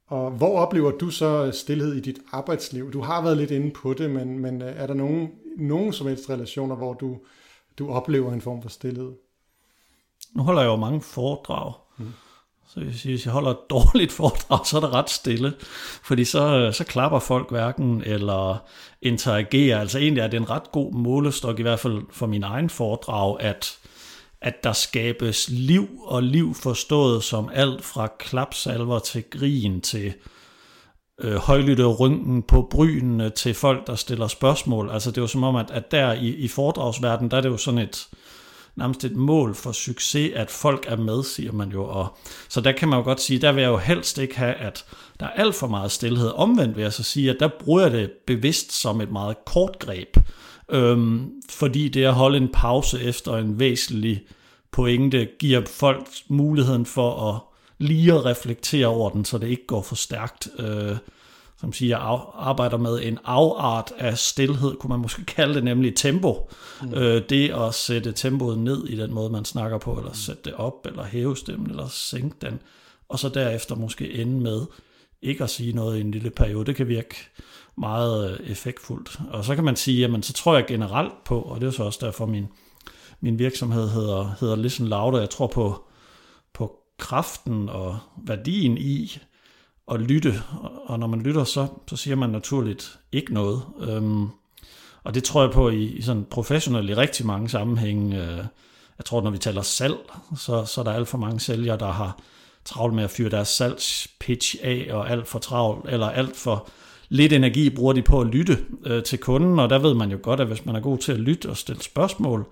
Og 0.07 0.31
hvor 0.31 0.59
oplever 0.59 0.91
du 0.91 1.09
så 1.09 1.45
øh, 1.45 1.53
stillhed 1.53 1.93
i 1.93 1.99
dit 1.99 2.19
arbejdsliv? 2.31 2.91
Du 2.91 3.01
har 3.01 3.21
været 3.23 3.37
lidt 3.37 3.51
inde 3.51 3.71
på 3.71 3.93
det, 3.93 4.11
men, 4.11 4.39
men 4.39 4.61
øh, 4.61 4.73
er 4.75 4.87
der 4.87 4.93
nogen, 4.93 5.29
nogen 5.57 5.93
som 5.93 6.07
helst 6.07 6.29
relationer, 6.29 6.75
hvor 6.75 6.93
du, 6.93 7.17
du 7.79 7.89
oplever 7.89 8.33
en 8.33 8.41
form 8.41 8.61
for 8.61 8.69
stillhed? 8.69 9.11
Nu 10.35 10.43
holder 10.43 10.61
jeg 10.61 10.69
jo 10.69 10.75
mange 10.75 11.01
foredrag 11.01 11.73
så 12.69 12.79
hvis 12.79 13.03
hvis 13.03 13.25
jeg 13.25 13.33
holder 13.33 13.51
et 13.51 13.69
dårligt 13.75 14.11
foredrag, 14.11 14.65
så 14.65 14.77
er 14.77 14.81
det 14.81 14.93
ret 14.93 15.09
stille, 15.09 15.53
fordi 16.03 16.25
så, 16.25 16.71
så 16.73 16.83
klapper 16.83 17.19
folk 17.19 17.51
hverken 17.51 18.03
eller 18.05 18.63
interagerer. 19.01 19.79
Altså 19.79 19.99
egentlig 19.99 20.21
er 20.21 20.27
det 20.27 20.37
en 20.37 20.49
ret 20.49 20.71
god 20.71 20.93
målestok, 20.93 21.59
i 21.59 21.61
hvert 21.61 21.79
fald 21.79 22.01
for 22.11 22.25
min 22.25 22.43
egen 22.43 22.69
foredrag, 22.69 23.41
at 23.41 23.79
at 24.41 24.63
der 24.63 24.73
skabes 24.73 25.49
liv 25.49 25.87
og 26.03 26.23
liv 26.23 26.53
forstået 26.53 27.23
som 27.23 27.49
alt 27.53 27.85
fra 27.85 28.07
klapsalver 28.19 28.99
til 28.99 29.23
grin 29.29 29.81
til 29.81 30.13
øh, 31.21 31.35
højlytte 31.35 31.85
rynken 31.85 32.43
på 32.43 32.67
brynene 32.71 33.29
til 33.29 33.53
folk, 33.53 33.87
der 33.87 33.95
stiller 33.95 34.27
spørgsmål. 34.27 34.89
Altså 34.89 35.11
det 35.11 35.17
er 35.17 35.21
jo 35.21 35.27
som 35.27 35.43
om, 35.43 35.55
at, 35.55 35.71
at 35.71 35.91
der 35.91 36.13
i, 36.13 36.27
i 36.27 36.47
foredragsverdenen, 36.47 37.31
der 37.31 37.37
er 37.37 37.41
det 37.41 37.49
jo 37.49 37.57
sådan 37.57 37.79
et 37.79 38.07
nærmest 38.77 39.03
et 39.03 39.15
mål 39.15 39.55
for 39.55 39.71
succes, 39.71 40.31
at 40.35 40.51
folk 40.51 40.85
er 40.87 40.97
med, 40.97 41.23
siger 41.23 41.51
man 41.51 41.69
jo. 41.69 41.83
Og, 41.83 42.17
så 42.49 42.61
der 42.61 42.71
kan 42.71 42.87
man 42.89 42.99
jo 42.99 43.03
godt 43.03 43.21
sige, 43.21 43.39
der 43.39 43.51
vil 43.51 43.61
jeg 43.61 43.69
jo 43.69 43.77
helst 43.77 44.17
ikke 44.17 44.37
have, 44.37 44.53
at 44.53 44.85
der 45.19 45.25
er 45.25 45.29
alt 45.29 45.55
for 45.55 45.67
meget 45.67 45.91
stillhed. 45.91 46.27
Omvendt 46.35 46.75
vil 46.75 46.81
jeg 46.81 46.93
så 46.93 47.03
sige, 47.03 47.29
at 47.29 47.37
der 47.39 47.49
bruger 47.59 47.81
jeg 47.81 47.91
det 47.91 48.11
bevidst 48.27 48.71
som 48.71 49.01
et 49.01 49.11
meget 49.11 49.45
kort 49.45 49.79
greb. 49.79 50.17
Øhm, 50.71 51.31
fordi 51.49 51.87
det 51.87 52.03
at 52.03 52.13
holde 52.13 52.37
en 52.37 52.49
pause 52.53 53.01
efter 53.01 53.37
en 53.37 53.59
væsentlig 53.59 54.23
pointe 54.71 55.27
giver 55.39 55.65
folk 55.65 56.07
muligheden 56.27 56.85
for 56.85 57.33
at 57.33 57.41
lige 57.77 58.13
at 58.13 58.25
reflektere 58.25 58.87
over 58.87 59.09
den, 59.09 59.25
så 59.25 59.37
det 59.37 59.47
ikke 59.47 59.67
går 59.67 59.81
for 59.81 59.95
stærkt. 59.95 60.47
Øh, 60.59 60.97
som 61.59 61.73
siger, 61.73 61.97
jeg 61.97 62.19
arbejder 62.33 62.77
med 62.77 62.99
en 63.03 63.19
afart 63.23 63.91
af 63.97 64.17
stillhed, 64.17 64.75
kunne 64.75 64.89
man 64.89 64.99
måske 64.99 65.25
kalde 65.25 65.53
det, 65.53 65.63
nemlig 65.63 65.95
tempo. 65.95 66.49
Mm. 66.81 66.93
Øh, 66.93 67.21
det 67.29 67.51
at 67.51 67.73
sætte 67.73 68.11
tempoet 68.11 68.59
ned 68.59 68.87
i 68.87 68.97
den 68.97 69.13
måde, 69.13 69.29
man 69.29 69.45
snakker 69.45 69.77
på, 69.77 69.93
eller 69.93 70.13
sætte 70.13 70.41
det 70.45 70.53
op, 70.53 70.85
eller 70.85 71.03
hæve 71.03 71.37
stemmen, 71.37 71.69
eller 71.69 71.87
sænke 71.87 72.35
den, 72.41 72.59
og 73.09 73.19
så 73.19 73.29
derefter 73.29 73.75
måske 73.75 74.13
ende 74.13 74.39
med 74.39 74.65
ikke 75.21 75.43
at 75.43 75.49
sige 75.49 75.73
noget 75.73 75.97
i 75.97 76.01
en 76.01 76.11
lille 76.11 76.29
periode. 76.29 76.65
Det 76.65 76.75
kan 76.75 76.87
virke 76.87 77.15
meget 77.77 78.39
øh, 78.39 78.51
effektfuldt. 78.51 79.19
Og 79.31 79.45
så 79.45 79.55
kan 79.55 79.63
man 79.63 79.75
sige, 79.75 79.99
jamen 79.99 80.23
så 80.23 80.33
tror 80.33 80.55
jeg 80.55 80.65
generelt 80.67 81.23
på, 81.25 81.41
og 81.41 81.61
det 81.61 81.67
er 81.67 81.71
så 81.71 81.83
også 81.83 81.99
derfor 82.05 82.25
min, 82.25 82.47
min 83.21 83.39
virksomhed 83.39 83.89
hedder, 83.89 84.35
hedder 84.39 84.55
Listen 84.55 84.87
Louder. 84.87 85.19
Jeg 85.19 85.29
tror 85.29 85.47
på, 85.47 85.83
på 86.53 86.75
kraften 86.99 87.69
og 87.69 87.99
værdien 88.17 88.77
i 88.77 89.17
at 89.91 90.01
lytte, 90.01 90.33
og 90.85 90.99
når 90.99 91.07
man 91.07 91.21
lytter, 91.21 91.43
så, 91.43 91.67
så 91.87 91.97
siger 91.97 92.15
man 92.15 92.29
naturligt 92.29 92.99
ikke 93.11 93.33
noget. 93.33 93.61
Øhm, 93.79 94.27
og 95.03 95.13
det 95.13 95.23
tror 95.23 95.41
jeg 95.41 95.51
på 95.51 95.69
i, 95.69 95.83
i 95.83 96.01
sådan 96.01 96.25
professionelt 96.29 96.89
i 96.89 96.95
rigtig 96.95 97.25
mange 97.25 97.49
sammenhænge. 97.49 98.21
Øh, 98.21 98.37
jeg 98.97 99.05
tror, 99.05 99.21
når 99.21 99.31
vi 99.31 99.37
taler 99.37 99.61
salg, 99.61 99.97
så, 100.37 100.65
så 100.65 100.81
er 100.81 100.85
der 100.85 100.93
alt 100.93 101.07
for 101.07 101.17
mange 101.17 101.39
sælgere, 101.39 101.77
der 101.77 101.91
har 101.91 102.19
travlt 102.65 102.95
med 102.95 103.03
at 103.03 103.09
fyre 103.09 103.29
deres 103.29 103.47
salgspitch 103.47 104.55
af, 104.63 104.87
og 104.91 105.09
alt 105.09 105.27
for 105.27 105.39
travlt, 105.39 105.89
eller 105.89 106.09
alt 106.09 106.35
for 106.35 106.69
lidt 107.09 107.33
energi 107.33 107.69
bruger 107.69 107.93
de 107.93 108.01
på 108.01 108.21
at 108.21 108.27
lytte 108.27 108.57
øh, 108.85 109.03
til 109.03 109.19
kunden, 109.19 109.59
og 109.59 109.69
der 109.69 109.79
ved 109.79 109.93
man 109.93 110.11
jo 110.11 110.19
godt, 110.21 110.39
at 110.39 110.47
hvis 110.47 110.65
man 110.65 110.75
er 110.75 110.79
god 110.79 110.97
til 110.97 111.11
at 111.11 111.19
lytte 111.19 111.49
og 111.49 111.57
stille 111.57 111.83
spørgsmål, 111.83 112.45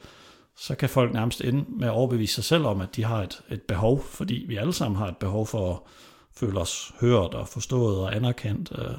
så 0.58 0.76
kan 0.76 0.90
folk 0.90 1.14
nærmest 1.14 1.42
ende 1.42 1.66
med 1.68 1.88
at 1.88 1.94
overbevise 1.94 2.36
sig 2.36 2.44
selv 2.44 2.66
om, 2.66 2.82
at 2.82 2.96
de 2.96 3.04
har 3.04 3.24
et, 3.24 3.42
et 3.52 3.62
behov, 3.62 4.04
fordi 4.04 4.46
vi 4.48 4.56
alle 4.56 4.74
sammen 4.74 4.98
har 4.98 5.08
et 5.08 5.18
behov 5.18 5.48
for 5.48 5.72
at 5.72 5.80
føle 6.38 6.60
os 6.60 6.94
hørt 7.02 7.34
og 7.34 7.48
forstået 7.48 7.98
og 7.98 8.16
anerkendt. 8.16 8.72
Øh, 8.78 8.96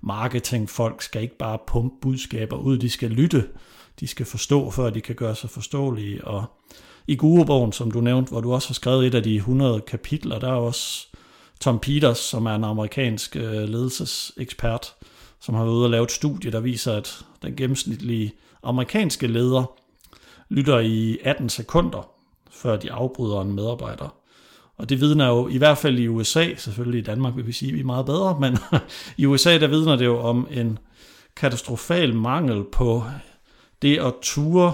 marketingfolk 0.00 1.02
skal 1.02 1.22
ikke 1.22 1.36
bare 1.36 1.58
pumpe 1.66 1.96
budskaber 2.02 2.56
ud, 2.56 2.78
de 2.78 2.90
skal 2.90 3.10
lytte, 3.10 3.48
de 4.00 4.06
skal 4.06 4.26
forstå, 4.26 4.70
før 4.70 4.90
de 4.90 5.00
kan 5.00 5.14
gøre 5.14 5.34
sig 5.34 5.50
forståelige. 5.50 6.24
Og 6.24 6.44
i 7.06 7.16
Gurubogen, 7.16 7.72
som 7.72 7.90
du 7.90 8.00
nævnte, 8.00 8.30
hvor 8.30 8.40
du 8.40 8.52
også 8.52 8.68
har 8.68 8.74
skrevet 8.74 9.06
et 9.06 9.14
af 9.14 9.22
de 9.22 9.36
100 9.36 9.80
kapitler, 9.80 10.38
der 10.38 10.48
er 10.48 10.56
også 10.56 11.08
Tom 11.60 11.78
Peters, 11.78 12.18
som 12.18 12.46
er 12.46 12.54
en 12.54 12.64
amerikansk 12.64 13.36
øh, 13.36 13.68
ledelsesekspert, 13.68 14.94
som 15.40 15.54
har 15.54 15.64
været 15.64 15.74
ude 15.74 15.86
og 15.86 15.90
lave 15.90 16.04
et 16.04 16.10
studie, 16.10 16.52
der 16.52 16.60
viser, 16.60 16.96
at 16.96 17.24
den 17.42 17.56
gennemsnitlige 17.56 18.32
amerikanske 18.62 19.26
leder 19.26 19.72
lytter 20.48 20.78
i 20.78 21.18
18 21.24 21.48
sekunder, 21.48 22.10
før 22.50 22.76
de 22.76 22.92
afbryder 22.92 23.40
en 23.40 23.52
medarbejder. 23.52 24.19
Og 24.80 24.88
det 24.88 25.00
vidner 25.00 25.28
jo, 25.28 25.48
i 25.48 25.58
hvert 25.58 25.78
fald 25.78 25.98
i 25.98 26.08
USA, 26.08 26.54
selvfølgelig 26.56 26.98
i 26.98 27.04
Danmark 27.04 27.36
vil 27.36 27.46
vi 27.46 27.52
sige, 27.52 27.68
at 27.68 27.74
vi 27.74 27.80
er 27.80 27.84
meget 27.84 28.06
bedre, 28.06 28.40
men 28.40 28.58
i 29.18 29.26
USA 29.26 29.58
der 29.58 29.66
vidner 29.66 29.96
det 29.96 30.04
jo 30.04 30.18
om 30.18 30.48
en 30.50 30.78
katastrofal 31.36 32.14
mangel 32.14 32.64
på 32.72 33.04
det 33.82 33.98
at 33.98 34.14
ture 34.22 34.72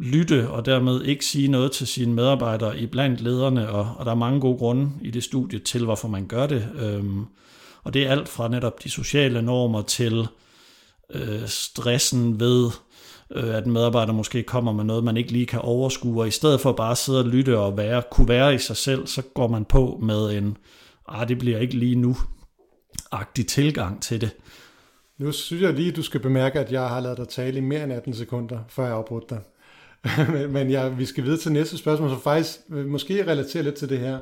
lytte 0.00 0.50
og 0.50 0.66
dermed 0.66 1.02
ikke 1.02 1.24
sige 1.24 1.48
noget 1.48 1.72
til 1.72 1.86
sine 1.86 2.14
medarbejdere 2.14 2.78
i 2.78 2.86
blandt 2.86 3.20
lederne, 3.20 3.68
og, 3.68 3.94
og 3.98 4.04
der 4.04 4.10
er 4.10 4.16
mange 4.16 4.40
gode 4.40 4.58
grunde 4.58 4.90
i 5.02 5.10
det 5.10 5.24
studie 5.24 5.58
til, 5.58 5.84
hvorfor 5.84 6.08
man 6.08 6.26
gør 6.26 6.46
det. 6.46 6.68
Øhm, 6.78 7.24
og 7.82 7.94
det 7.94 8.06
er 8.06 8.10
alt 8.10 8.28
fra 8.28 8.48
netop 8.48 8.84
de 8.84 8.90
sociale 8.90 9.42
normer 9.42 9.82
til 9.82 10.28
øh, 11.14 11.46
stressen 11.46 12.40
ved 12.40 12.70
øh, 13.34 13.54
at 13.54 13.66
en 13.66 13.72
medarbejder 13.72 14.12
måske 14.12 14.42
kommer 14.42 14.72
med 14.72 14.84
noget, 14.84 15.04
man 15.04 15.16
ikke 15.16 15.32
lige 15.32 15.46
kan 15.46 15.60
overskue, 15.60 16.22
og 16.22 16.28
i 16.28 16.30
stedet 16.30 16.60
for 16.60 16.72
bare 16.72 16.90
at 16.90 16.98
sidde 16.98 17.18
og 17.18 17.28
lytte 17.28 17.58
og 17.58 17.76
være, 17.76 18.02
kunne 18.10 18.28
være 18.28 18.54
i 18.54 18.58
sig 18.58 18.76
selv, 18.76 19.06
så 19.06 19.22
går 19.34 19.48
man 19.48 19.64
på 19.64 20.00
med 20.02 20.38
en, 20.38 20.56
ah, 21.08 21.28
det 21.28 21.38
bliver 21.38 21.58
ikke 21.58 21.74
lige 21.74 21.96
nu, 21.96 22.16
agtig 23.12 23.46
tilgang 23.46 24.02
til 24.02 24.20
det. 24.20 24.30
Nu 25.18 25.32
synes 25.32 25.62
jeg 25.62 25.72
lige, 25.72 25.88
at 25.88 25.96
du 25.96 26.02
skal 26.02 26.20
bemærke, 26.20 26.60
at 26.60 26.72
jeg 26.72 26.88
har 26.88 27.00
lavet 27.00 27.18
dig 27.18 27.28
tale 27.28 27.58
i 27.58 27.60
mere 27.60 27.84
end 27.84 27.92
18 27.92 28.14
sekunder, 28.14 28.58
før 28.68 28.84
jeg 28.84 28.94
afbrudt 28.94 29.30
dig. 29.30 29.40
Men 30.54 30.70
ja, 30.70 30.88
vi 30.88 31.04
skal 31.04 31.24
videre 31.24 31.38
til 31.38 31.52
næste 31.52 31.78
spørgsmål, 31.78 32.10
som 32.10 32.20
faktisk 32.20 32.58
måske 32.68 33.26
relaterer 33.26 33.64
lidt 33.64 33.74
til 33.74 33.88
det 33.88 33.98
her. 33.98 34.18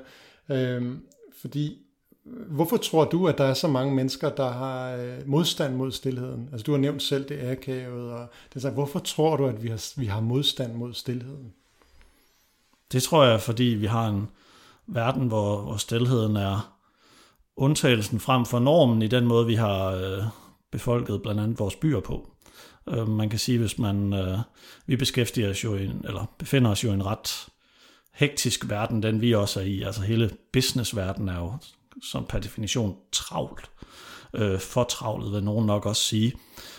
Øhm, 0.50 1.00
fordi 1.40 1.78
Hvorfor 2.30 2.76
tror 2.76 3.04
du, 3.04 3.28
at 3.28 3.38
der 3.38 3.44
er 3.44 3.54
så 3.54 3.68
mange 3.68 3.94
mennesker, 3.94 4.30
der 4.30 4.50
har 4.50 4.96
øh, 4.96 5.18
modstand 5.26 5.74
mod 5.74 5.92
stillheden? 5.92 6.48
Altså 6.52 6.64
du 6.64 6.72
har 6.72 6.78
nævnt 6.78 7.02
selv 7.02 7.28
det 7.28 7.40
akavet, 7.40 8.12
og 8.12 8.26
det 8.54 8.64
er, 8.64 8.70
hvorfor 8.70 8.98
tror 8.98 9.36
du, 9.36 9.46
at 9.46 9.62
vi 9.62 9.68
har, 9.68 10.00
vi 10.00 10.06
har 10.06 10.20
modstand 10.20 10.74
mod 10.74 10.94
stillheden? 10.94 11.52
Det 12.92 13.02
tror 13.02 13.24
jeg, 13.24 13.40
fordi 13.40 13.64
vi 13.64 13.86
har 13.86 14.08
en 14.08 14.28
verden, 14.86 15.28
hvor, 15.28 15.60
hvor 15.60 15.76
stillheden 15.76 16.36
er 16.36 16.76
undtagelsen 17.56 18.20
frem 18.20 18.46
for 18.46 18.58
normen 18.58 19.02
i 19.02 19.08
den 19.08 19.26
måde, 19.26 19.46
vi 19.46 19.54
har 19.54 19.86
øh, 19.86 20.24
befolket 20.70 21.22
blandt 21.22 21.40
andet 21.40 21.58
vores 21.58 21.76
byer 21.76 22.00
på. 22.00 22.30
Øh, 22.88 23.08
man 23.08 23.28
kan 23.28 23.38
sige, 23.38 23.58
hvis 23.58 23.78
man, 23.78 24.12
øh, 24.12 24.38
vi 24.86 24.96
beskæftiger 24.96 25.50
os 25.50 25.64
jo 25.64 25.76
i, 25.76 25.84
en, 25.84 26.04
eller 26.04 26.26
befinder 26.38 26.70
os 26.70 26.84
jo 26.84 26.90
i 26.90 26.94
en 26.94 27.06
ret 27.06 27.46
hektisk 28.12 28.68
verden, 28.68 29.02
den 29.02 29.20
vi 29.20 29.34
også 29.34 29.60
er 29.60 29.64
i. 29.64 29.82
Altså 29.82 30.02
hele 30.02 30.30
businessverdenen 30.52 31.28
er 31.28 31.38
jo 31.38 31.52
som 32.02 32.24
per 32.24 32.38
definition 32.38 32.96
travlt. 33.12 33.70
Øh, 34.34 34.60
for 34.60 34.84
travlet 34.84 35.32
vil 35.32 35.44
nogen 35.44 35.66
nok 35.66 35.86
også 35.86 36.02
sige. 36.02 36.32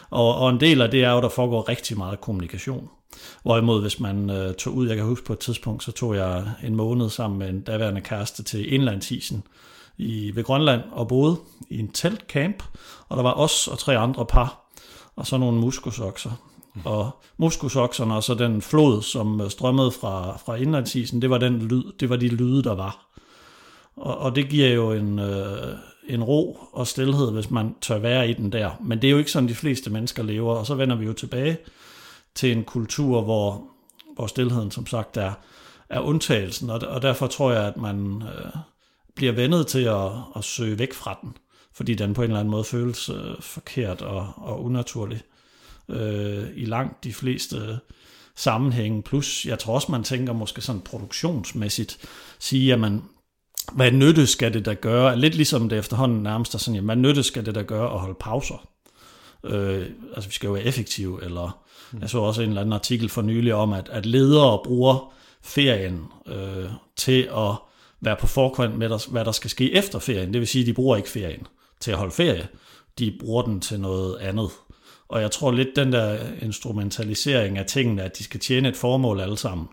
Og, 0.09 0.35
og 0.35 0.49
en 0.49 0.59
del 0.59 0.81
af 0.81 0.91
det 0.91 1.03
er 1.03 1.11
jo, 1.11 1.17
at 1.17 1.23
der 1.23 1.29
foregår 1.29 1.69
rigtig 1.69 1.97
meget 1.97 2.21
kommunikation. 2.21 2.89
Hvorimod 3.43 3.81
hvis 3.81 3.99
man 3.99 4.29
øh, 4.29 4.53
tog 4.53 4.73
ud, 4.73 4.87
jeg 4.87 4.97
kan 4.97 5.05
huske 5.05 5.25
på 5.25 5.33
et 5.33 5.39
tidspunkt, 5.39 5.83
så 5.83 5.91
tog 5.91 6.15
jeg 6.15 6.51
en 6.63 6.75
måned 6.75 7.09
sammen 7.09 7.39
med 7.39 7.49
en 7.49 7.61
daværende 7.61 8.01
kæreste 8.01 8.43
til 8.43 8.73
indlandsisen 8.73 9.43
i, 9.97 10.31
ved 10.35 10.43
Grønland 10.43 10.81
og 10.91 11.07
boede 11.07 11.37
i 11.69 11.79
en 11.79 11.91
teltcamp, 11.91 12.63
og 13.09 13.17
der 13.17 13.23
var 13.23 13.33
os 13.33 13.67
og 13.67 13.79
tre 13.79 13.97
andre 13.97 14.25
par, 14.25 14.71
og 15.15 15.27
så 15.27 15.37
nogle 15.37 15.59
muskusokser. 15.59 16.31
Og 16.85 17.11
muskusokserne 17.37 18.15
og 18.15 18.23
så 18.23 18.33
den 18.33 18.61
flod, 18.61 19.01
som 19.01 19.41
øh, 19.41 19.49
strømmede 19.49 19.91
fra, 19.91 20.37
fra 20.37 20.55
indlandsisen, 20.55 21.21
det 21.21 21.29
var, 21.29 21.37
den 21.37 21.59
lyd, 21.59 21.83
det 21.99 22.09
var 22.09 22.15
de 22.15 22.27
lyde, 22.27 22.63
der 22.63 22.75
var. 22.75 23.11
Og, 24.01 24.17
og 24.17 24.36
det 24.36 24.50
giver 24.50 24.70
jo 24.70 24.91
en, 24.91 25.20
øh, 25.20 25.77
en 26.08 26.24
ro 26.24 26.60
og 26.72 26.88
stillhed, 26.88 27.31
hvis 27.31 27.50
man 27.50 27.75
tør 27.81 27.98
være 27.98 28.29
i 28.29 28.34
den 28.34 28.51
der. 28.51 28.72
Men 28.81 29.01
det 29.01 29.08
er 29.08 29.12
jo 29.12 29.17
ikke 29.17 29.31
sådan, 29.31 29.50
de 29.50 29.55
fleste 29.55 29.89
mennesker 29.89 30.24
lever, 30.24 30.55
og 30.55 30.65
så 30.65 30.75
vender 30.75 30.96
vi 30.96 31.05
jo 31.05 31.13
tilbage 31.13 31.58
til 32.36 32.51
en 32.51 32.63
kultur, 32.63 33.22
hvor, 33.22 33.63
hvor 34.15 34.27
stillheden 34.27 34.72
som 34.72 34.88
sagt 34.88 35.17
er, 35.17 35.34
er 35.89 36.00
undtagelsen, 36.00 36.70
og, 36.70 36.79
og 36.88 37.01
derfor 37.01 37.27
tror 37.27 37.51
jeg, 37.51 37.63
at 37.63 37.77
man 37.77 38.22
øh, 38.22 38.51
bliver 39.15 39.31
vendet 39.31 39.67
til 39.67 39.84
at, 39.84 40.12
at 40.36 40.43
søge 40.43 40.79
væk 40.79 40.93
fra 40.93 41.20
den, 41.22 41.38
fordi 41.74 41.96
den 41.96 42.13
på 42.13 42.22
en 42.22 42.29
eller 42.29 42.39
anden 42.39 42.51
måde 42.51 42.63
føles 42.63 43.10
øh, 43.10 43.41
forkert 43.41 44.01
og, 44.01 44.34
og 44.38 44.63
unaturlig 44.63 45.22
øh, 45.89 46.48
i 46.55 46.65
langt 46.65 47.03
de 47.03 47.13
fleste 47.13 47.58
øh, 47.58 47.75
sammenhænge. 48.36 49.01
Plus, 49.03 49.46
jeg 49.46 49.60
tror 49.60 49.75
også, 49.75 49.91
man 49.91 50.03
tænker 50.03 50.34
måske 50.34 50.62
sådan 50.62 50.81
produktionsmæssigt, 50.81 51.98
sige, 52.39 52.74
at 52.74 52.79
man, 52.79 53.01
hvad 53.75 53.91
nytte 53.91 54.27
skal 54.27 54.53
det 54.53 54.65
da 54.65 54.73
gøre? 54.73 55.19
Lidt 55.19 55.35
ligesom 55.35 55.69
det 55.69 55.77
efterhånden 55.77 56.23
nærmest 56.23 56.53
er 56.53 56.57
sådan, 56.57 56.75
jamen, 56.75 56.85
hvad 56.85 56.95
nytte 56.95 57.23
skal 57.23 57.45
det 57.45 57.55
da 57.55 57.61
gøre 57.61 57.93
at 57.93 57.99
holde 57.99 58.17
pauser? 58.19 58.67
Øh, 59.43 59.85
altså, 60.15 60.29
vi 60.29 60.33
skal 60.33 60.47
jo 60.47 60.53
være 60.53 60.63
effektive, 60.63 61.23
eller 61.23 61.63
jeg 62.01 62.09
så 62.09 62.19
også 62.19 62.41
en 62.41 62.49
eller 62.49 62.61
anden 62.61 62.73
artikel 62.73 63.09
for 63.09 63.21
nylig 63.21 63.53
om, 63.53 63.73
at, 63.73 63.89
at 63.89 64.05
ledere 64.05 64.59
bruger 64.63 65.13
ferien 65.41 66.05
øh, 66.27 66.69
til 66.95 67.29
at 67.37 67.55
være 68.01 68.15
på 68.19 68.27
forkant 68.27 68.77
med, 68.77 68.89
der, 68.89 69.11
hvad 69.11 69.25
der 69.25 69.31
skal 69.31 69.49
ske 69.49 69.73
efter 69.73 69.99
ferien. 69.99 70.33
Det 70.33 70.39
vil 70.39 70.47
sige, 70.47 70.61
at 70.61 70.67
de 70.67 70.73
bruger 70.73 70.97
ikke 70.97 71.09
ferien 71.09 71.47
til 71.79 71.91
at 71.91 71.97
holde 71.97 72.13
ferie. 72.13 72.47
De 72.99 73.17
bruger 73.19 73.41
den 73.41 73.61
til 73.61 73.79
noget 73.79 74.17
andet. 74.17 74.49
Og 75.07 75.21
jeg 75.21 75.31
tror 75.31 75.51
lidt, 75.51 75.75
den 75.75 75.93
der 75.93 76.17
instrumentalisering 76.41 77.57
af 77.57 77.65
tingene, 77.65 78.03
at 78.03 78.17
de 78.17 78.23
skal 78.23 78.39
tjene 78.39 78.69
et 78.69 78.77
formål 78.77 79.19
alle 79.19 79.37
sammen, 79.37 79.67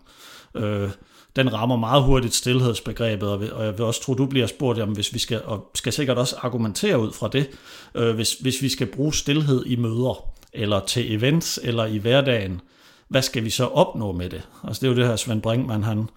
øh, 0.55 0.89
den 1.35 1.53
rammer 1.53 1.75
meget 1.75 2.03
hurtigt 2.03 2.33
stillhedsbegrebet, 2.33 3.29
og 3.51 3.65
jeg 3.65 3.77
vil 3.77 3.85
også 3.85 4.01
tro, 4.01 4.13
du 4.13 4.25
bliver 4.25 4.47
spurgt, 4.47 4.79
om 4.79 4.89
hvis 4.89 5.13
vi 5.13 5.19
skal, 5.19 5.41
og 5.45 5.71
skal 5.75 5.93
sikkert 5.93 6.17
også 6.17 6.35
argumentere 6.41 6.99
ud 6.99 7.11
fra 7.11 7.27
det, 7.27 7.49
øh, 7.95 8.15
hvis, 8.15 8.33
hvis 8.33 8.61
vi 8.61 8.69
skal 8.69 8.87
bruge 8.87 9.13
stillhed 9.13 9.65
i 9.65 9.75
møder, 9.75 10.25
eller 10.53 10.79
til 10.79 11.15
events, 11.15 11.59
eller 11.63 11.85
i 11.85 11.97
hverdagen, 11.97 12.61
hvad 13.07 13.21
skal 13.21 13.43
vi 13.43 13.49
så 13.49 13.65
opnå 13.65 14.11
med 14.11 14.29
det? 14.29 14.41
Altså 14.63 14.79
det 14.79 14.87
er 14.87 14.91
jo 14.91 14.97
det 14.97 15.07
her 15.07 15.15
Svend 15.15 15.41
Brinkmann, 15.41 15.83
han 15.83 16.09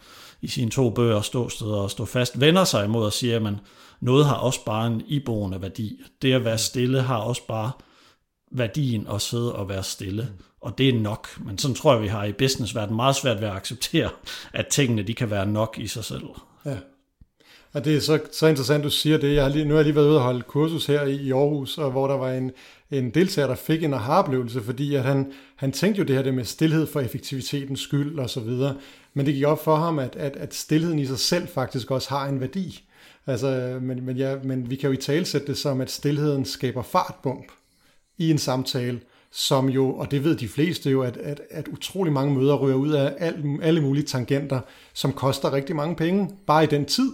i 0.42 0.48
sine 0.48 0.70
to 0.70 0.90
bøger, 0.90 1.20
Ståsted 1.20 1.66
og 1.66 1.90
Stå 1.90 2.04
Fast, 2.04 2.40
vender 2.40 2.64
sig 2.64 2.84
imod 2.84 3.04
og 3.04 3.12
siger, 3.12 3.36
at 3.36 3.42
man, 3.42 3.60
noget 4.00 4.26
har 4.26 4.34
også 4.34 4.64
bare 4.64 4.86
en 4.86 5.02
iboende 5.06 5.62
værdi. 5.62 6.00
Det 6.22 6.32
at 6.32 6.44
være 6.44 6.58
stille 6.58 7.02
har 7.02 7.16
også 7.16 7.42
bare 7.48 7.70
værdien 8.52 9.06
at 9.14 9.20
sidde 9.20 9.54
og 9.54 9.68
være 9.68 9.82
stille. 9.82 10.28
Og 10.60 10.78
det 10.78 10.88
er 10.88 11.00
nok. 11.00 11.28
Men 11.44 11.58
sådan 11.58 11.74
tror 11.74 11.92
jeg, 11.92 12.02
vi 12.02 12.08
har 12.08 12.24
i 12.24 12.32
businessverdenen 12.32 12.96
meget 12.96 13.16
svært 13.16 13.40
ved 13.40 13.48
at 13.48 13.54
acceptere, 13.54 14.10
at 14.52 14.66
tingene 14.66 15.02
de 15.02 15.14
kan 15.14 15.30
være 15.30 15.46
nok 15.46 15.76
i 15.78 15.86
sig 15.86 16.04
selv. 16.04 16.24
Ja. 16.66 16.76
Og 17.72 17.84
det 17.84 17.96
er 17.96 18.00
så, 18.00 18.20
så 18.32 18.46
interessant, 18.46 18.84
du 18.84 18.90
siger 18.90 19.18
det. 19.18 19.34
Jeg 19.34 19.42
har 19.42 19.50
lige, 19.50 19.64
nu 19.64 19.70
har 19.70 19.78
jeg 19.78 19.84
lige 19.84 19.94
været 19.94 20.08
ude 20.08 20.16
og 20.16 20.22
holde 20.22 20.42
kursus 20.42 20.86
her 20.86 21.02
i, 21.02 21.16
i 21.16 21.32
Aarhus, 21.32 21.78
og 21.78 21.90
hvor 21.90 22.06
der 22.06 22.14
var 22.14 22.32
en, 22.32 22.50
en 22.90 23.10
deltager, 23.10 23.48
der 23.48 23.54
fik 23.54 23.84
en 23.84 23.94
aha-oplevelse, 23.94 24.62
fordi 24.62 24.94
at 24.94 25.02
han, 25.02 25.32
han 25.56 25.72
tænkte 25.72 25.98
jo 25.98 26.04
det 26.04 26.16
her 26.16 26.22
det 26.22 26.34
med 26.34 26.44
stillhed 26.44 26.86
for 26.86 27.00
effektivitetens 27.00 27.80
skyld 27.80 28.18
og 28.18 28.30
så 28.30 28.40
videre. 28.40 28.76
Men 29.14 29.26
det 29.26 29.34
gik 29.34 29.44
op 29.44 29.64
for 29.64 29.76
ham, 29.76 29.98
at, 29.98 30.16
at, 30.16 30.36
at 30.36 30.54
stillheden 30.54 30.98
i 30.98 31.06
sig 31.06 31.18
selv 31.18 31.48
faktisk 31.48 31.90
også 31.90 32.08
har 32.08 32.26
en 32.26 32.40
værdi. 32.40 32.84
Altså, 33.26 33.78
men, 33.82 34.06
men, 34.06 34.16
ja, 34.16 34.36
men 34.44 34.70
vi 34.70 34.76
kan 34.76 34.90
jo 34.90 34.94
i 34.94 35.00
tale 35.00 35.24
sætte 35.24 35.46
det 35.46 35.58
som, 35.58 35.80
at 35.80 35.90
stillheden 35.90 36.44
skaber 36.44 36.82
fartbump 36.82 37.52
i 38.18 38.30
en 38.30 38.38
samtale, 38.38 39.00
som 39.30 39.68
jo, 39.68 39.94
og 39.94 40.10
det 40.10 40.24
ved 40.24 40.36
de 40.36 40.48
fleste 40.48 40.90
jo, 40.90 41.02
at, 41.02 41.16
at, 41.16 41.40
at 41.50 41.68
utrolig 41.68 42.12
mange 42.12 42.34
møder 42.34 42.54
ryger 42.56 42.76
ud 42.76 42.90
af 42.90 43.14
alle, 43.18 43.58
alle 43.62 43.80
mulige 43.80 44.04
tangenter, 44.04 44.60
som 44.94 45.12
koster 45.12 45.52
rigtig 45.52 45.76
mange 45.76 45.96
penge, 45.96 46.30
bare 46.46 46.64
i 46.64 46.66
den 46.66 46.84
tid, 46.84 47.10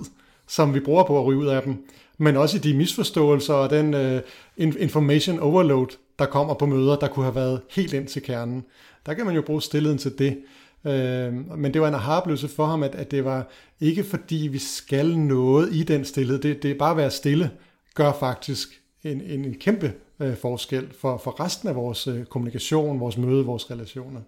som 0.49 0.75
vi 0.75 0.81
bruger 0.81 1.05
på 1.05 1.19
at 1.19 1.27
ryge 1.27 1.39
ud 1.39 1.47
af 1.47 1.63
dem, 1.63 1.85
men 2.19 2.37
også 2.37 2.57
i 2.57 2.61
de 2.61 2.77
misforståelser 2.77 3.55
og 3.55 3.71
den 3.71 3.95
uh, 3.95 4.21
information 4.57 5.39
overload, 5.39 5.87
der 6.19 6.27
kommer 6.27 6.55
på 6.55 6.67
møder, 6.67 6.97
der 6.97 7.09
kunne 7.09 7.25
have 7.25 7.35
været 7.35 7.61
helt 7.71 7.93
ind 7.93 8.07
til 8.07 8.23
kernen. 8.23 8.65
Der 9.07 9.15
kan 9.15 9.27
man 9.27 9.35
jo 9.35 9.43
bruge 9.43 9.63
stillheden 9.63 9.99
til 9.99 10.19
det. 10.19 10.39
Uh, 10.85 11.59
men 11.59 11.75
det 11.75 11.81
var 11.81 11.89
en 11.89 11.95
aha 11.95 12.21
for 12.57 12.67
ham, 12.67 12.83
at, 12.83 12.95
at 12.95 13.11
det 13.11 13.25
var 13.25 13.49
ikke 13.81 14.05
fordi, 14.05 14.49
vi 14.53 14.59
skal 14.59 15.19
noget 15.19 15.75
i 15.75 15.83
den 15.83 16.05
stillhed. 16.05 16.39
Det, 16.39 16.63
det 16.63 16.71
er 16.71 16.79
bare 16.79 16.91
at 16.91 16.97
være 16.97 17.11
stille, 17.11 17.51
gør 17.95 18.13
faktisk 18.21 18.69
en, 19.05 19.21
en, 19.21 19.45
en 19.45 19.55
kæmpe 19.55 19.93
øh, 20.21 20.37
forskel 20.37 20.89
for, 21.01 21.21
for 21.25 21.41
resten 21.41 21.69
af 21.69 21.75
vores 21.75 22.07
øh, 22.07 22.25
kommunikation, 22.25 23.01
vores 23.01 23.17
møde, 23.17 23.45
vores 23.45 23.71
relationer. 23.71 24.21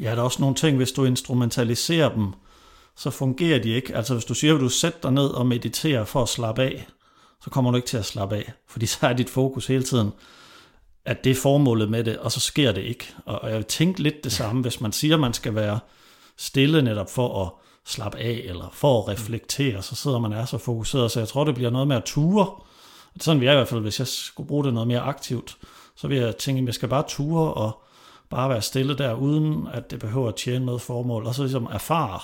Ja, 0.00 0.10
der 0.10 0.16
er 0.16 0.22
også 0.22 0.40
nogle 0.40 0.56
ting, 0.56 0.76
hvis 0.76 0.92
du 0.92 1.04
instrumentaliserer 1.04 2.14
dem, 2.14 2.26
så 2.96 3.10
fungerer 3.10 3.62
de 3.62 3.68
ikke. 3.68 3.96
Altså 3.96 4.14
hvis 4.14 4.24
du 4.24 4.34
siger, 4.34 4.54
at 4.54 4.60
du 4.60 4.68
sætter 4.68 5.00
dig 5.02 5.12
ned 5.12 5.26
og 5.26 5.46
mediterer 5.46 6.04
for 6.04 6.22
at 6.22 6.28
slappe 6.28 6.62
af, 6.62 6.86
så 7.44 7.50
kommer 7.50 7.70
du 7.70 7.76
ikke 7.76 7.88
til 7.88 7.96
at 7.96 8.04
slappe 8.04 8.36
af, 8.36 8.52
fordi 8.66 8.86
så 8.86 9.06
er 9.06 9.12
dit 9.12 9.30
fokus 9.30 9.66
hele 9.66 9.82
tiden, 9.82 10.10
at 11.04 11.24
det 11.24 11.30
er 11.30 11.34
formålet 11.34 11.90
med 11.90 12.04
det, 12.04 12.18
og 12.18 12.32
så 12.32 12.40
sker 12.40 12.72
det 12.72 12.82
ikke. 12.82 13.14
Og 13.24 13.50
jeg 13.50 13.66
tænkte 13.66 14.02
lidt 14.02 14.24
det 14.24 14.32
samme, 14.32 14.62
hvis 14.62 14.80
man 14.80 14.92
siger, 14.92 15.14
at 15.14 15.20
man 15.20 15.32
skal 15.32 15.54
være 15.54 15.78
stille 16.36 16.82
netop 16.82 17.10
for 17.10 17.44
at 17.44 17.50
slappe 17.86 18.18
af, 18.18 18.42
eller 18.44 18.70
for 18.72 19.02
at 19.02 19.08
reflektere, 19.08 19.82
så 19.82 19.94
sidder 19.94 20.18
man 20.18 20.32
er 20.32 20.44
så 20.44 20.58
fokuseret, 20.58 21.10
så 21.10 21.20
jeg 21.20 21.28
tror, 21.28 21.44
det 21.44 21.54
bliver 21.54 21.70
noget 21.70 21.88
med 21.88 21.96
at 21.96 22.04
ture. 22.04 22.46
Sådan 23.20 23.40
vil 23.40 23.46
jeg 23.46 23.54
i 23.54 23.56
hvert 23.56 23.68
fald, 23.68 23.80
hvis 23.80 23.98
jeg 23.98 24.06
skulle 24.06 24.48
bruge 24.48 24.64
det 24.64 24.74
noget 24.74 24.88
mere 24.88 25.00
aktivt, 25.00 25.56
så 25.96 26.08
vil 26.08 26.18
jeg 26.18 26.36
tænke, 26.36 26.60
at 26.60 26.66
jeg 26.66 26.74
skal 26.74 26.88
bare 26.88 27.04
ture 27.08 27.54
og 27.54 27.82
bare 28.30 28.48
være 28.48 28.62
stille 28.62 28.98
der, 28.98 29.14
uden 29.14 29.68
at 29.72 29.90
det 29.90 29.98
behøver 29.98 30.28
at 30.28 30.36
tjene 30.36 30.66
noget 30.66 30.80
formål, 30.80 31.26
og 31.26 31.34
så 31.34 31.42
ligesom 31.42 31.68
erfare, 31.72 32.20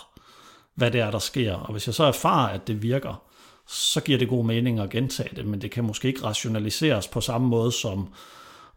hvad 0.74 0.90
det 0.90 1.00
er, 1.00 1.10
der 1.10 1.18
sker. 1.18 1.54
Og 1.54 1.72
hvis 1.72 1.86
jeg 1.86 1.94
så 1.94 2.04
erfarer, 2.04 2.48
at 2.48 2.66
det 2.66 2.82
virker, 2.82 3.22
så 3.66 4.00
giver 4.00 4.18
det 4.18 4.28
god 4.28 4.44
mening 4.44 4.78
at 4.78 4.90
gentage 4.90 5.36
det, 5.36 5.46
men 5.46 5.60
det 5.60 5.70
kan 5.70 5.84
måske 5.84 6.08
ikke 6.08 6.24
rationaliseres 6.24 7.08
på 7.08 7.20
samme 7.20 7.48
måde 7.48 7.72
som 7.72 8.08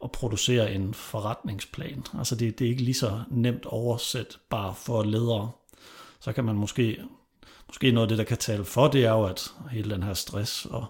at 0.03 0.12
producere 0.12 0.74
en 0.74 0.93
forretningsplan. 0.93 2.03
Altså 2.17 2.36
det, 2.36 2.59
det 2.59 2.65
er 2.65 2.69
ikke 2.69 2.83
lige 2.83 2.95
så 2.95 3.19
nemt 3.29 3.65
oversæt 3.65 4.38
bare 4.50 4.74
for 4.75 5.03
ledere. 5.03 5.51
Så 6.19 6.33
kan 6.33 6.43
man 6.43 6.55
måske, 6.55 6.97
måske 7.67 7.91
noget 7.91 8.05
af 8.05 8.09
det, 8.09 8.17
der 8.17 8.24
kan 8.24 8.38
tale 8.38 8.65
for, 8.65 8.88
det 8.88 9.05
er 9.05 9.12
jo, 9.12 9.24
at 9.24 9.53
hele 9.71 9.95
den 9.95 10.03
her 10.03 10.13
stress 10.13 10.65
og 10.65 10.86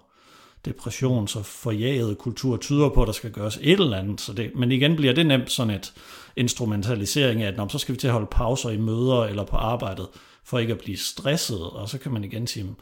depression, 0.68 1.28
så 1.28 1.44
forjagede 1.44 2.16
kultur 2.16 2.58
tyder 2.58 2.90
på, 2.90 3.02
at 3.02 3.08
der 3.08 3.14
skal 3.14 3.32
gøres 3.32 3.60
et 3.62 3.80
eller 3.80 3.98
andet. 3.98 4.22
Så 4.22 4.34
det, 4.34 4.52
men 4.56 4.72
igen 4.72 4.96
bliver 4.96 5.14
det 5.14 5.26
nemt 5.26 5.52
sådan 5.52 5.74
et 5.74 5.94
instrumentalisering 6.36 7.44
af, 7.44 7.62
at 7.62 7.72
så 7.72 7.78
skal 7.78 7.96
vi 7.96 8.00
til 8.00 8.08
at 8.08 8.14
holde 8.14 8.28
pauser 8.32 8.70
i 8.70 8.78
møder 8.78 9.24
eller 9.24 9.44
på 9.44 9.56
arbejdet, 9.56 10.08
for 10.44 10.60
ikke 10.60 10.74
at 10.74 10.80
blive 10.80 10.98
stresset, 10.98 11.62
og 11.62 11.90
så 11.90 11.98
kan 11.98 12.12
man 12.12 12.24
igen 12.24 12.48
sige, 12.48 12.76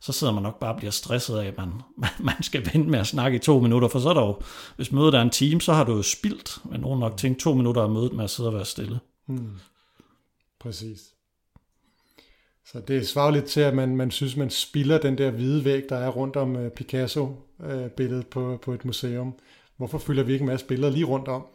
så 0.00 0.12
sidder 0.12 0.32
man 0.32 0.42
nok 0.42 0.58
bare 0.58 0.72
og 0.72 0.76
bliver 0.76 0.90
stresset 0.90 1.38
af, 1.38 1.46
at 1.46 1.56
man, 1.58 1.72
man 2.20 2.42
skal 2.42 2.70
vente 2.72 2.90
med 2.90 2.98
at 2.98 3.06
snakke 3.06 3.36
i 3.36 3.38
to 3.38 3.60
minutter, 3.60 3.88
for 3.88 3.98
så 3.98 4.08
er 4.08 4.14
der 4.14 4.26
jo, 4.26 4.40
hvis 4.76 4.92
mødet 4.92 5.14
er 5.14 5.22
en 5.22 5.30
time, 5.30 5.60
så 5.60 5.72
har 5.72 5.84
du 5.84 5.96
jo 5.96 6.02
spildt, 6.02 6.58
men 6.64 6.80
nogen 6.80 7.00
nok 7.00 7.16
tænkt 7.16 7.40
to 7.40 7.54
minutter 7.54 7.82
af 7.82 7.90
mødet 7.90 8.12
med 8.12 8.24
at 8.24 8.30
sidde 8.30 8.48
og 8.48 8.54
være 8.54 8.64
stille. 8.64 9.00
Hmm. 9.26 9.58
Præcis. 10.60 11.00
Så 12.66 12.80
det 12.80 13.08
svarer 13.08 13.30
lidt 13.30 13.44
til, 13.44 13.60
at 13.60 13.74
man, 13.74 13.96
man 13.96 14.10
synes, 14.10 14.36
man 14.36 14.50
spilder 14.50 14.98
den 14.98 15.18
der 15.18 15.30
hvide 15.30 15.64
væg, 15.64 15.84
der 15.88 15.96
er 15.96 16.08
rundt 16.08 16.36
om 16.36 16.56
uh, 16.56 16.68
Picasso-billedet 16.68 18.24
uh, 18.24 18.30
på, 18.30 18.58
på 18.62 18.72
et 18.72 18.84
museum. 18.84 19.34
Hvorfor 19.76 19.98
fylder 19.98 20.22
vi 20.22 20.32
ikke 20.32 20.42
en 20.42 20.48
masse 20.48 20.66
billeder 20.66 20.92
lige 20.92 21.04
rundt 21.04 21.28
om? 21.28 21.46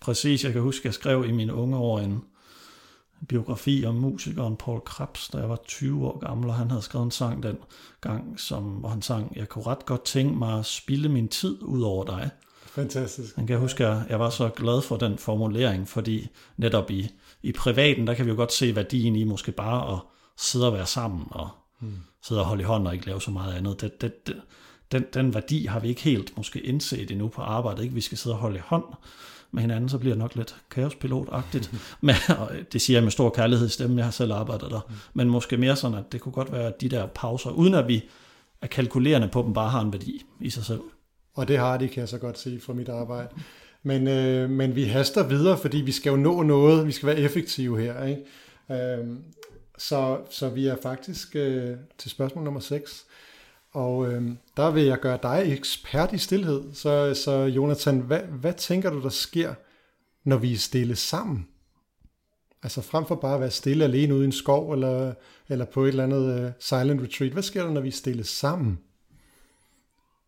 Præcis, 0.00 0.44
jeg 0.44 0.52
kan 0.52 0.62
huske, 0.62 0.80
at 0.80 0.84
jeg 0.84 0.94
skrev 0.94 1.24
i 1.28 1.32
mine 1.32 1.54
unge 1.54 1.76
år 1.76 1.98
en, 1.98 2.22
biografi 3.28 3.84
om 3.84 3.94
musikeren 3.94 4.56
Paul 4.56 4.80
Krabs, 4.80 5.28
da 5.28 5.38
jeg 5.38 5.48
var 5.48 5.58
20 5.66 6.06
år 6.06 6.18
gammel, 6.18 6.48
og 6.48 6.54
han 6.54 6.70
havde 6.70 6.82
skrevet 6.82 7.04
en 7.04 7.10
sang 7.10 7.42
den 7.42 7.58
gang, 8.00 8.40
som, 8.40 8.62
hvor 8.62 8.88
han 8.88 9.02
sang, 9.02 9.36
jeg 9.36 9.48
kunne 9.48 9.66
ret 9.66 9.86
godt 9.86 10.04
tænke 10.04 10.38
mig 10.38 10.58
at 10.58 10.66
spille 10.66 11.08
min 11.08 11.28
tid 11.28 11.62
ud 11.62 11.82
over 11.82 12.04
dig. 12.04 12.30
Fantastisk. 12.66 13.36
Jeg 13.36 13.46
kan 13.46 13.58
huske, 13.58 13.86
at 13.86 13.98
jeg 14.08 14.20
var 14.20 14.30
så 14.30 14.48
glad 14.48 14.82
for 14.82 14.96
den 14.96 15.18
formulering, 15.18 15.88
fordi 15.88 16.28
netop 16.56 16.90
i, 16.90 17.10
i 17.46 17.52
privaten, 17.52 18.06
der 18.06 18.14
kan 18.14 18.24
vi 18.24 18.30
jo 18.30 18.36
godt 18.36 18.52
se 18.52 18.76
værdien 18.76 19.16
i 19.16 19.24
måske 19.24 19.52
bare 19.52 19.92
at 19.92 19.98
sidde 20.36 20.66
og 20.66 20.72
være 20.72 20.86
sammen 20.86 21.26
og 21.30 21.48
hmm. 21.80 21.98
sidde 22.22 22.40
og 22.40 22.46
holde 22.46 22.62
i 22.62 22.64
hånden 22.64 22.86
og 22.86 22.94
ikke 22.94 23.06
lave 23.06 23.20
så 23.20 23.30
meget 23.30 23.54
andet. 23.54 23.80
Det, 23.80 24.00
det, 24.00 24.26
det, 24.26 24.36
den, 24.92 25.04
den 25.14 25.34
værdi 25.34 25.66
har 25.66 25.80
vi 25.80 25.88
ikke 25.88 26.00
helt 26.00 26.36
måske 26.36 26.60
indset 26.60 27.10
endnu 27.10 27.28
på 27.28 27.42
arbejdet. 27.42 27.82
Ikke? 27.82 27.94
Vi 27.94 28.00
skal 28.00 28.18
sidde 28.18 28.36
og 28.36 28.40
holde 28.40 28.56
i 28.56 28.62
hånd 28.64 28.84
med 29.50 29.62
hinanden, 29.62 29.88
så 29.88 29.98
bliver 29.98 30.14
det 30.14 30.18
nok 30.18 30.34
lidt 30.34 30.56
kaospilotagtigt. 30.70 31.72
Men, 32.00 32.14
og 32.38 32.50
det 32.72 32.80
siger 32.80 32.96
jeg 32.96 33.02
med 33.02 33.10
stor 33.10 33.30
kærlighed 33.30 33.66
i 33.66 33.70
stemmen, 33.70 33.98
jeg 33.98 34.06
har 34.06 34.12
selv 34.12 34.32
arbejdet 34.32 34.70
der. 34.70 34.80
Men 35.14 35.28
måske 35.28 35.56
mere 35.56 35.76
sådan, 35.76 35.98
at 35.98 36.12
det 36.12 36.20
kunne 36.20 36.32
godt 36.32 36.52
være, 36.52 36.66
at 36.66 36.80
de 36.80 36.88
der 36.88 37.06
pauser, 37.06 37.50
uden 37.50 37.74
at 37.74 37.88
vi 37.88 38.04
er 38.62 38.66
kalkulerende 38.66 39.28
på 39.28 39.42
dem, 39.42 39.52
bare 39.52 39.70
har 39.70 39.80
en 39.80 39.92
værdi 39.92 40.24
i 40.40 40.50
sig 40.50 40.64
selv. 40.64 40.80
Og 41.34 41.48
det 41.48 41.58
har 41.58 41.76
de, 41.76 41.88
kan 41.88 42.00
jeg 42.00 42.08
så 42.08 42.18
godt 42.18 42.38
se 42.38 42.60
fra 42.60 42.72
mit 42.72 42.88
arbejde. 42.88 43.28
Men, 43.86 44.08
øh, 44.08 44.50
men 44.50 44.76
vi 44.76 44.84
haster 44.84 45.26
videre, 45.26 45.58
fordi 45.58 45.76
vi 45.76 45.92
skal 45.92 46.10
jo 46.10 46.16
nå 46.16 46.42
noget, 46.42 46.86
vi 46.86 46.92
skal 46.92 47.06
være 47.06 47.18
effektive 47.18 47.80
her. 47.80 48.04
Ikke? 48.04 48.22
Øh, 48.70 49.06
så, 49.78 50.18
så 50.30 50.48
vi 50.48 50.66
er 50.66 50.76
faktisk 50.82 51.36
øh, 51.36 51.76
til 51.98 52.10
spørgsmål 52.10 52.44
nummer 52.44 52.60
6. 52.60 53.06
Og 53.72 54.12
øh, 54.12 54.22
der 54.56 54.70
vil 54.70 54.84
jeg 54.84 55.00
gøre 55.00 55.18
dig 55.22 55.42
ekspert 55.46 56.12
i 56.12 56.18
stillhed. 56.18 56.62
Så, 56.74 57.14
så 57.14 57.32
Jonathan, 57.32 57.98
hvad, 57.98 58.20
hvad 58.20 58.52
tænker 58.52 58.90
du, 58.90 59.02
der 59.02 59.08
sker, 59.08 59.54
når 60.24 60.36
vi 60.36 60.52
er 60.52 60.58
stille 60.58 60.96
sammen? 60.96 61.48
Altså 62.62 62.80
frem 62.80 63.06
for 63.06 63.14
bare 63.14 63.34
at 63.34 63.40
være 63.40 63.50
stille 63.50 63.84
alene 63.84 64.14
ude 64.14 64.22
i 64.22 64.26
en 64.26 64.32
skov, 64.32 64.72
eller, 64.72 65.14
eller 65.48 65.64
på 65.64 65.84
et 65.84 65.88
eller 65.88 66.04
andet 66.04 66.44
uh, 66.44 66.50
silent 66.58 67.02
retreat. 67.02 67.32
Hvad 67.32 67.42
sker 67.42 67.64
der, 67.64 67.70
når 67.70 67.80
vi 67.80 67.88
er 67.88 67.92
stille 67.92 68.24
sammen? 68.24 68.78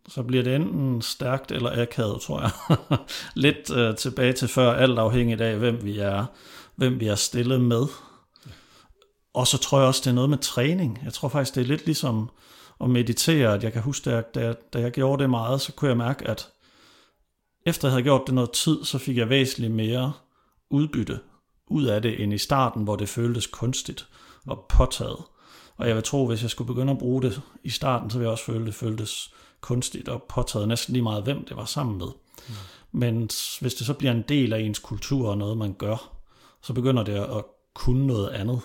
Så 0.09 0.23
bliver 0.23 0.43
det 0.43 0.55
enten 0.55 1.03
stærkt 1.03 1.53
eller 1.53 1.83
akavet, 1.83 2.21
tror 2.21 2.41
jeg. 2.41 2.51
Lidt 3.45 3.71
øh, 3.71 3.97
tilbage 3.97 4.33
til 4.33 4.49
før, 4.49 4.73
alt 4.73 4.99
afhængigt 4.99 5.41
af, 5.41 5.57
hvem 5.57 5.85
vi 5.85 5.99
er, 5.99 6.27
hvem 6.77 7.01
vi 7.01 7.07
er 7.07 7.15
stillet 7.15 7.61
med. 7.61 7.87
Og 9.35 9.47
så 9.47 9.59
tror 9.59 9.79
jeg 9.79 9.87
også, 9.89 10.01
det 10.05 10.11
er 10.11 10.15
noget 10.15 10.31
med 10.31 10.39
træning. 10.39 11.01
Jeg 11.05 11.13
tror 11.13 11.29
faktisk, 11.29 11.55
det 11.55 11.61
er 11.61 11.67
lidt 11.67 11.85
ligesom 11.87 12.31
at 12.81 12.91
meditere, 12.91 13.55
at 13.55 13.65
jeg 13.65 13.73
kan 13.73 13.83
huske, 13.83 14.11
at 14.11 14.35
da, 14.35 14.55
da 14.73 14.81
jeg 14.81 14.93
gjorde 14.93 15.23
det 15.23 15.31
meget, 15.31 15.61
så 15.61 15.73
kunne 15.73 15.89
jeg 15.89 15.97
mærke, 15.97 16.29
at 16.29 16.49
efter 17.67 17.89
jeg 17.89 17.93
havde 17.93 18.03
gjort 18.03 18.23
det 18.27 18.35
noget 18.35 18.51
tid, 18.51 18.85
så 18.85 18.99
fik 18.99 19.17
jeg 19.17 19.29
væsentligt 19.29 19.73
mere 19.73 20.13
udbytte 20.71 21.19
ud 21.67 21.85
af 21.85 22.03
det, 22.03 22.23
end 22.23 22.33
i 22.33 22.39
starten, 22.39 22.83
hvor 22.83 22.97
det 22.97 23.09
føltes 23.09 23.47
kunstigt 23.47 24.09
og 24.47 24.67
påtaget. 24.69 25.23
Og 25.77 25.89
jeg 25.89 25.95
vil 25.95 26.05
tro, 26.05 26.27
hvis 26.27 26.43
jeg 26.43 26.51
skulle 26.51 26.75
begynde 26.75 26.93
at 26.93 26.99
bruge 26.99 27.23
det 27.23 27.43
i 27.65 27.71
starten, 27.71 28.11
så 28.11 28.19
ville 28.19 28.27
jeg 28.27 28.33
også 28.33 28.45
føle, 28.45 28.61
at 28.61 28.67
det 28.67 28.75
føltes 28.75 29.35
kunstigt 29.61 30.09
og 30.09 30.23
påtaget 30.29 30.69
næsten 30.69 30.93
lige 30.93 31.03
meget, 31.03 31.25
hvem 31.25 31.45
det 31.45 31.57
var 31.57 31.65
sammen 31.65 31.99
med. 31.99 32.07
Mm. 32.49 32.55
Men 32.93 33.31
hvis 33.61 33.75
det 33.75 33.87
så 33.87 33.95
bliver 33.95 34.13
en 34.13 34.25
del 34.29 34.53
af 34.53 34.59
ens 34.59 34.79
kultur 34.79 35.31
og 35.31 35.39
noget, 35.39 35.59
man 35.59 35.73
gør, 35.73 36.19
så 36.63 36.73
begynder 36.73 37.03
det 37.03 37.15
at 37.15 37.45
kunne 37.75 38.07
noget 38.07 38.29
andet. 38.29 38.61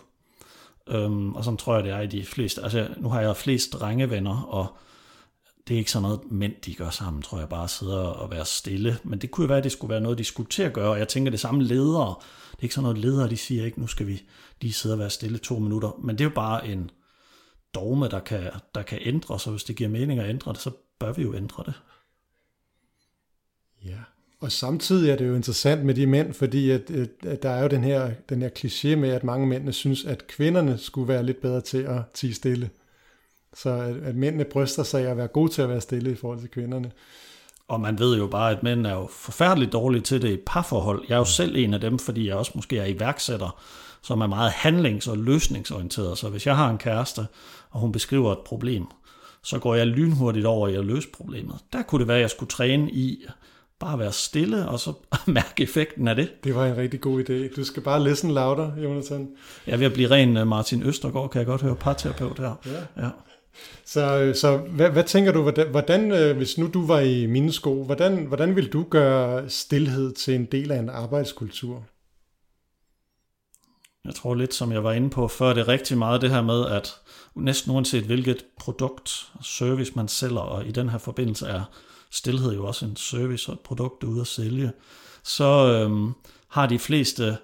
Øhm, 0.88 1.35
og 1.35 1.43
sådan 1.43 1.57
tror 1.57 1.75
jeg, 1.75 1.83
det 1.83 1.91
er 1.91 2.00
i 2.00 2.07
de 2.07 2.25
fleste. 2.25 2.63
Altså, 2.63 2.88
nu 2.97 3.09
har 3.09 3.21
jeg 3.21 3.38
flest 3.38 3.73
drengevenner, 3.73 4.41
og 4.41 4.77
det 5.67 5.73
er 5.73 5.77
ikke 5.77 5.91
sådan 5.91 6.03
noget, 6.03 6.31
mænd 6.31 6.53
de 6.65 6.75
gør 6.75 6.89
sammen, 6.89 7.21
tror 7.21 7.39
jeg, 7.39 7.50
bare 7.50 7.67
sidder 7.67 7.97
og 7.97 8.31
være 8.31 8.45
stille. 8.45 8.97
Men 9.03 9.19
det 9.19 9.31
kunne 9.31 9.43
jo 9.43 9.47
være, 9.47 9.57
at 9.57 9.63
det 9.63 9.71
skulle 9.71 9.91
være 9.91 10.01
noget, 10.01 10.17
de 10.17 10.23
skulle 10.23 10.50
til 10.50 10.63
at 10.63 10.73
gøre. 10.73 10.89
Og 10.89 11.00
jeg 11.00 11.07
tænker, 11.07 11.31
det 11.31 11.39
samme 11.39 11.63
ledere. 11.63 12.15
Det 12.51 12.59
er 12.59 12.63
ikke 12.63 12.75
sådan 12.75 12.83
noget, 12.83 12.97
ledere 12.97 13.29
de 13.29 13.38
siger 13.38 13.65
ikke, 13.65 13.81
nu 13.81 13.88
skal 13.88 14.07
vi 14.07 14.21
lige 14.62 14.73
sidde 14.73 14.95
og 14.95 15.00
være 15.00 15.09
stille 15.09 15.38
to 15.38 15.59
minutter. 15.59 16.00
Men 16.03 16.17
det 16.17 16.21
er 16.23 16.29
jo 16.29 16.35
bare 16.35 16.67
en 16.67 16.91
dogme, 17.75 18.07
der 18.07 18.19
kan, 18.19 18.50
der 18.75 18.81
kan 18.81 19.00
ændre 19.01 19.39
sig. 19.39 19.51
Hvis 19.51 19.63
det 19.63 19.75
giver 19.75 19.89
mening 19.89 20.19
at 20.19 20.29
ændre 20.29 20.53
det, 20.53 20.62
så 20.62 20.71
bør 21.00 21.13
vi 21.13 21.21
jo 21.21 21.35
ændre 21.35 21.63
det. 21.65 21.73
Ja, 23.85 24.00
og 24.39 24.51
samtidig 24.51 25.09
er 25.09 25.15
det 25.15 25.27
jo 25.27 25.35
interessant 25.35 25.85
med 25.85 25.95
de 25.95 26.07
mænd, 26.07 26.33
fordi 26.33 26.69
at, 26.69 26.91
at 27.25 27.43
der 27.43 27.50
er 27.50 27.62
jo 27.62 27.67
den 27.67 27.83
her, 27.83 28.12
den 28.29 28.41
her 28.41 28.50
kliché 28.50 28.95
med, 28.95 29.09
at 29.09 29.23
mange 29.23 29.47
mænd 29.47 29.71
synes, 29.71 30.05
at 30.05 30.27
kvinderne 30.27 30.77
skulle 30.77 31.07
være 31.07 31.23
lidt 31.23 31.41
bedre 31.41 31.62
til 31.62 31.77
at 31.77 32.01
tige 32.13 32.33
stille. 32.33 32.69
Så 33.53 33.69
at, 33.69 33.95
at 33.95 34.15
mændene 34.15 34.45
bryster 34.45 34.83
sig 34.83 35.05
af 35.05 35.12
at 35.12 35.17
være 35.17 35.27
gode 35.27 35.51
til 35.51 35.62
at 35.62 35.69
være 35.69 35.81
stille 35.81 36.12
i 36.12 36.15
forhold 36.15 36.39
til 36.39 36.50
kvinderne. 36.50 36.91
Og 37.67 37.81
man 37.81 38.00
ved 38.00 38.17
jo 38.17 38.27
bare, 38.27 38.51
at 38.51 38.63
mænd 38.63 38.88
er 38.88 38.93
jo 38.93 39.07
forfærdeligt 39.12 39.73
dårlige 39.73 40.01
til 40.01 40.21
det 40.21 40.31
i 40.31 40.41
parforhold. 40.45 41.05
Jeg 41.09 41.15
er 41.15 41.19
jo 41.19 41.25
selv 41.25 41.55
en 41.55 41.73
af 41.73 41.81
dem, 41.81 41.99
fordi 41.99 42.27
jeg 42.27 42.36
også 42.36 42.51
måske 42.56 42.77
er 42.77 42.86
iværksætter, 42.86 43.62
som 44.01 44.21
er 44.21 44.27
meget 44.27 44.51
handlings- 44.51 45.10
og 45.10 45.17
løsningsorienteret. 45.17 46.17
Så 46.17 46.29
hvis 46.29 46.47
jeg 46.47 46.56
har 46.56 46.69
en 46.69 46.77
kæreste, 46.77 47.21
og 47.69 47.79
hun 47.79 47.91
beskriver 47.91 48.32
et 48.32 48.39
problem, 48.45 48.88
så 49.43 49.60
går 49.60 49.75
jeg 49.75 49.88
lynhurtigt 49.88 50.45
over 50.45 50.67
i 50.67 50.75
at 50.75 50.86
løse 50.86 51.08
problemet. 51.13 51.56
Der 51.73 51.82
kunne 51.82 51.99
det 51.99 52.08
være, 52.08 52.17
at 52.17 52.21
jeg 52.21 52.29
skulle 52.29 52.49
træne 52.49 52.91
i 52.91 53.25
bare 53.79 53.99
være 53.99 54.12
stille, 54.12 54.67
og 54.67 54.79
så 54.79 54.93
mærke 55.27 55.63
effekten 55.63 56.08
af 56.08 56.15
det. 56.15 56.43
Det 56.43 56.56
var 56.56 56.65
en 56.65 56.77
rigtig 56.77 57.01
god 57.01 57.29
idé. 57.29 57.56
Du 57.56 57.63
skal 57.63 57.84
bare 57.84 58.03
listen 58.03 58.32
louder, 58.32 58.71
Jonathan. 58.77 59.29
Jeg 59.67 59.73
er 59.73 59.77
ved 59.77 59.86
at 59.86 59.93
blive 59.93 60.10
ren 60.10 60.38
øh, 60.38 60.47
Martin 60.47 60.84
Østergaard, 60.84 61.29
kan 61.29 61.39
jeg 61.39 61.45
godt 61.45 61.62
høre 61.62 61.75
parterapeut 61.75 62.39
her. 62.39 62.56
Ja. 62.65 63.03
ja. 63.03 63.10
Så, 63.86 64.32
så 64.36 64.58
hvad, 64.58 64.89
hvad 64.89 65.03
tænker 65.03 65.32
du, 65.32 65.41
hvordan, 65.41 65.67
hvordan, 65.67 66.12
øh, 66.12 66.38
hvis 66.38 66.58
nu 66.58 66.69
du 66.73 66.86
var 66.86 66.99
i 66.99 67.25
mine 67.25 67.51
sko, 67.51 67.84
hvordan, 67.84 68.25
hvordan 68.25 68.56
vil 68.56 68.73
du 68.73 68.86
gøre 68.89 69.49
stillhed 69.49 70.12
til 70.12 70.36
en 70.36 70.45
del 70.45 70.71
af 70.71 70.79
en 70.79 70.89
arbejdskultur? 70.89 71.84
Jeg 74.05 74.15
tror 74.15 74.35
lidt, 74.35 74.53
som 74.53 74.71
jeg 74.71 74.83
var 74.83 74.91
inde 74.91 75.09
på 75.09 75.27
før, 75.27 75.53
det 75.53 75.61
er 75.61 75.67
rigtig 75.67 75.97
meget 75.97 76.21
det 76.21 76.29
her 76.29 76.41
med, 76.41 76.65
at 76.65 76.95
næsten 77.35 77.71
uanset 77.71 78.03
hvilket 78.03 78.45
produkt, 78.57 79.31
service 79.41 79.91
man 79.95 80.07
sælger, 80.07 80.39
og 80.39 80.65
i 80.65 80.71
den 80.71 80.89
her 80.89 80.97
forbindelse 80.97 81.47
er 81.47 81.63
stillhed 82.11 82.53
jo 82.53 82.65
også 82.65 82.85
en 82.85 82.95
service 82.95 83.49
og 83.49 83.53
et 83.53 83.59
produkt, 83.59 84.01
du 84.01 84.07
er 84.07 84.11
ude 84.11 84.21
at 84.21 84.27
sælge, 84.27 84.71
så 85.23 85.67
øhm, 85.67 86.13
har 86.47 86.67
de 86.67 86.79
fleste 86.79 87.37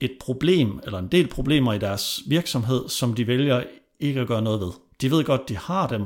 et 0.00 0.12
problem, 0.20 0.80
eller 0.84 0.98
en 0.98 1.08
del 1.08 1.28
problemer 1.28 1.72
i 1.72 1.78
deres 1.78 2.22
virksomhed, 2.26 2.88
som 2.88 3.14
de 3.14 3.26
vælger 3.26 3.62
ikke 4.00 4.20
at 4.20 4.26
gøre 4.26 4.42
noget 4.42 4.60
ved. 4.60 4.70
De 5.00 5.10
ved 5.10 5.24
godt, 5.24 5.48
de 5.48 5.56
har 5.56 5.86
dem, 5.86 6.04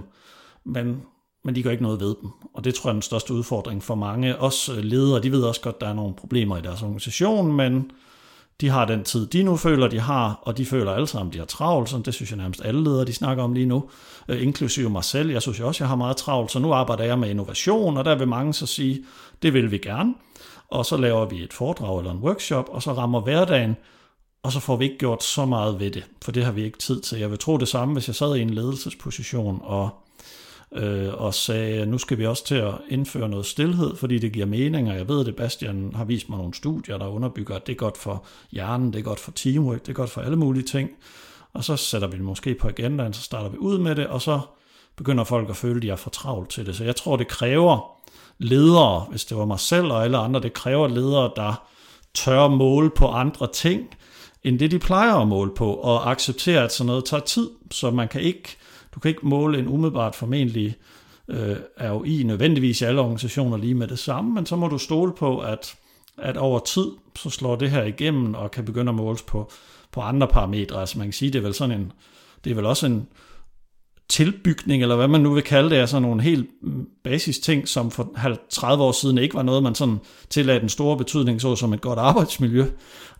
men, 0.65 1.03
men 1.45 1.55
de 1.55 1.63
gør 1.63 1.71
ikke 1.71 1.83
noget 1.83 2.01
ved 2.01 2.15
dem. 2.23 2.31
Og 2.55 2.65
det 2.65 2.75
tror 2.75 2.91
jeg 2.91 2.93
er 2.93 2.97
den 2.97 3.03
største 3.03 3.35
udfordring 3.35 3.83
for 3.83 3.95
mange. 3.95 4.39
Også 4.39 4.81
ledere, 4.81 5.23
de 5.23 5.33
ved 5.33 5.43
også 5.43 5.61
godt, 5.61 5.81
der 5.81 5.89
er 5.89 5.95
nogle 5.95 6.15
problemer 6.15 6.57
i 6.57 6.63
deres 6.63 6.83
organisation, 6.83 7.53
men 7.53 7.91
de 8.61 8.69
har 8.69 8.85
den 8.85 9.05
tid, 9.05 9.27
de 9.27 9.43
nu 9.43 9.57
føler, 9.57 9.89
de 9.89 10.01
har, 10.01 10.41
og 10.43 10.59
de 10.59 10.67
føler 10.67 10.93
alle 10.93 11.07
sammen, 11.07 11.33
de 11.33 11.39
har 11.39 11.45
travlt, 11.45 11.89
sådan 11.89 12.05
det 12.05 12.15
synes 12.15 12.31
jeg 12.31 12.37
nærmest 12.37 12.61
alle 12.65 12.85
ledere, 12.85 13.05
de 13.05 13.13
snakker 13.13 13.43
om 13.45 13.53
lige 13.53 13.67
nu, 13.67 13.91
øh, 14.29 14.43
inklusive 14.43 14.91
mig 14.91 15.05
selv. 15.05 15.31
Jeg 15.31 15.43
synes 15.43 15.61
også, 15.61 15.85
jeg 15.85 15.89
har 15.89 15.97
meget 15.97 16.17
travlt, 16.17 16.51
så 16.51 16.59
nu 16.59 16.73
arbejder 16.73 17.05
jeg 17.05 17.19
med 17.19 17.31
innovation, 17.31 17.97
og 17.97 18.05
der 18.05 18.15
vil 18.15 18.29
mange 18.29 18.55
så 18.55 18.67
sige, 18.67 19.05
det 19.43 19.55
vil 19.55 19.71
vi 19.71 19.79
gerne. 19.79 20.15
Og 20.69 20.87
så 20.87 20.97
laver 20.97 21.25
vi 21.25 21.43
et 21.43 21.53
foredrag 21.53 21.99
eller 21.99 22.13
en 22.13 22.19
workshop, 22.19 22.69
og 22.69 22.83
så 22.83 22.93
rammer 22.93 23.21
hverdagen, 23.21 23.77
og 24.43 24.53
så 24.53 24.61
får 24.61 24.77
vi 24.77 24.85
ikke 24.85 24.99
gjort 24.99 25.25
så 25.25 25.45
meget 25.45 25.81
ved 25.81 25.91
det, 25.91 26.05
for 26.23 26.33
det 26.33 26.45
har 26.45 26.53
vi 26.53 26.65
ikke 26.65 26.79
tid 26.79 27.01
til. 27.01 27.19
Jeg 27.19 27.31
vil 27.31 27.39
tro 27.39 27.57
det 27.57 27.69
samme, 27.69 27.95
hvis 27.95 28.09
jeg 28.09 28.15
sad 28.15 28.37
i 28.37 28.41
en 28.41 28.51
ledelsesposition 28.51 29.61
og, 29.63 29.91
øh, 30.73 31.15
og 31.15 31.35
sagde, 31.35 31.87
nu 31.87 31.99
skal 31.99 32.19
vi 32.19 32.27
også 32.27 32.45
til 32.45 32.55
at 32.55 32.75
indføre 32.89 33.29
noget 33.29 33.47
stillhed, 33.47 33.97
fordi 33.97 34.19
det 34.19 34.33
giver 34.33 34.47
mening, 34.47 34.91
og 34.91 34.97
jeg 34.97 35.09
ved 35.09 35.25
det, 35.25 35.37
Bastian 35.37 35.93
har 35.95 36.05
vist 36.05 36.29
mig 36.29 36.39
nogle 36.39 36.55
studier, 36.55 36.99
der 36.99 37.07
underbygger, 37.07 37.57
at 37.57 37.67
det 37.67 37.73
er 37.73 37.77
godt 37.77 37.97
for 37.97 38.25
hjernen, 38.51 38.93
det 38.93 38.99
er 38.99 39.03
godt 39.03 39.21
for 39.21 39.31
teamwork, 39.31 39.81
det 39.81 39.89
er 39.89 39.93
godt 39.93 40.11
for 40.11 40.21
alle 40.21 40.37
mulige 40.37 40.65
ting. 40.65 40.91
Og 41.53 41.65
så 41.65 41.77
sætter 41.77 42.09
vi 42.09 42.17
det 42.17 42.25
måske 42.25 42.55
på 42.55 42.69
agendaen, 42.69 43.13
så 43.13 43.23
starter 43.23 43.49
vi 43.49 43.59
ud 43.59 43.79
med 43.79 43.95
det, 43.95 44.07
og 44.07 44.23
så 44.23 44.41
begynder 44.97 45.25
folk 45.25 45.51
at 45.51 45.57
føle, 45.57 45.77
at 45.77 45.83
de 45.83 45.91
er 45.91 45.97
for 45.97 46.11
travlt 46.11 46.51
til 46.51 46.67
det. 46.67 46.77
Så 46.77 46.85
jeg 46.85 46.97
tror, 46.97 47.17
det 47.17 47.29
kræver 47.29 47.99
ledere, 48.39 49.07
hvis 49.11 49.25
det 49.25 49.37
var 49.37 49.45
mig 49.45 49.61
selv 49.61 49.87
og 49.87 50.05
alle 50.05 50.19
andre, 50.19 50.41
det 50.41 50.53
kræver 50.53 50.89
ledere, 50.89 51.31
der 51.37 51.69
tør 52.15 52.49
måle 52.49 52.91
på 52.91 53.09
andre 53.09 53.47
ting, 53.53 53.89
end 54.49 54.59
det 54.59 54.71
de 54.71 54.79
plejer 54.79 55.15
at 55.15 55.29
måle 55.29 55.51
på, 55.55 55.73
og 55.73 56.11
acceptere, 56.11 56.65
at 56.65 56.73
sådan 56.73 56.87
noget 56.87 57.05
tager 57.05 57.23
tid, 57.25 57.51
så 57.71 57.91
man 57.91 58.09
kan 58.09 58.21
ikke, 58.21 58.57
du 58.95 59.01
kan 59.01 59.09
ikke 59.09 59.27
måle 59.27 59.59
en 59.59 59.69
umiddelbart 59.69 60.15
formentlig 60.15 60.77
øh, 61.29 61.57
ROI 61.81 62.23
nødvendigvis 62.23 62.81
i 62.81 62.85
alle 62.85 63.01
organisationer 63.01 63.57
lige 63.57 63.75
med 63.75 63.89
det 63.89 63.99
samme, 63.99 64.35
men 64.35 64.47
så 64.47 64.57
må 64.57 64.69
du 64.69 64.79
stole 64.79 65.13
på, 65.13 65.39
at, 65.39 65.75
at 66.19 66.37
over 66.37 66.59
tid, 66.59 66.87
så 67.17 67.31
slår 67.31 67.57
det 67.57 67.71
her 67.71 67.83
igennem, 67.83 68.35
og 68.35 68.51
kan 68.51 68.65
begynde 68.65 68.91
at 68.91 68.97
måles 68.97 69.23
på, 69.23 69.51
på 69.93 70.01
andre 70.01 70.29
parametre. 70.29 70.81
Altså 70.81 70.99
man 70.99 71.07
kan 71.07 71.13
sige, 71.13 71.31
det 71.31 71.39
er 71.39 71.43
vel 71.43 71.55
sådan 71.55 71.81
en, 71.81 71.93
det 72.45 72.51
er 72.51 72.55
vel 72.55 72.67
også 72.67 72.87
en 72.87 73.09
tilbygning, 74.09 74.83
eller 74.83 74.97
hvad 74.97 75.09
man 75.09 75.21
nu 75.21 75.35
vil 75.35 75.43
kalde 75.43 75.71
det, 75.71 75.79
er 75.79 75.87
sådan 75.87 76.03
nogle 76.03 76.23
helt 76.23 76.49
basis 77.05 77.39
ting, 77.39 77.69
som 77.69 77.91
for 77.91 78.13
30 78.51 78.85
år 78.85 78.93
siden 78.93 79.19
ikke 79.19 79.35
var 79.35 79.43
noget, 79.43 79.63
man 79.63 79.75
sådan 79.75 79.99
tillagde 80.31 80.61
den 80.61 80.69
store 80.69 80.97
betydning, 80.97 81.41
så 81.41 81.57
som 81.57 81.73
et 81.73 81.81
godt 81.81 81.99
arbejdsmiljø, 81.99 82.65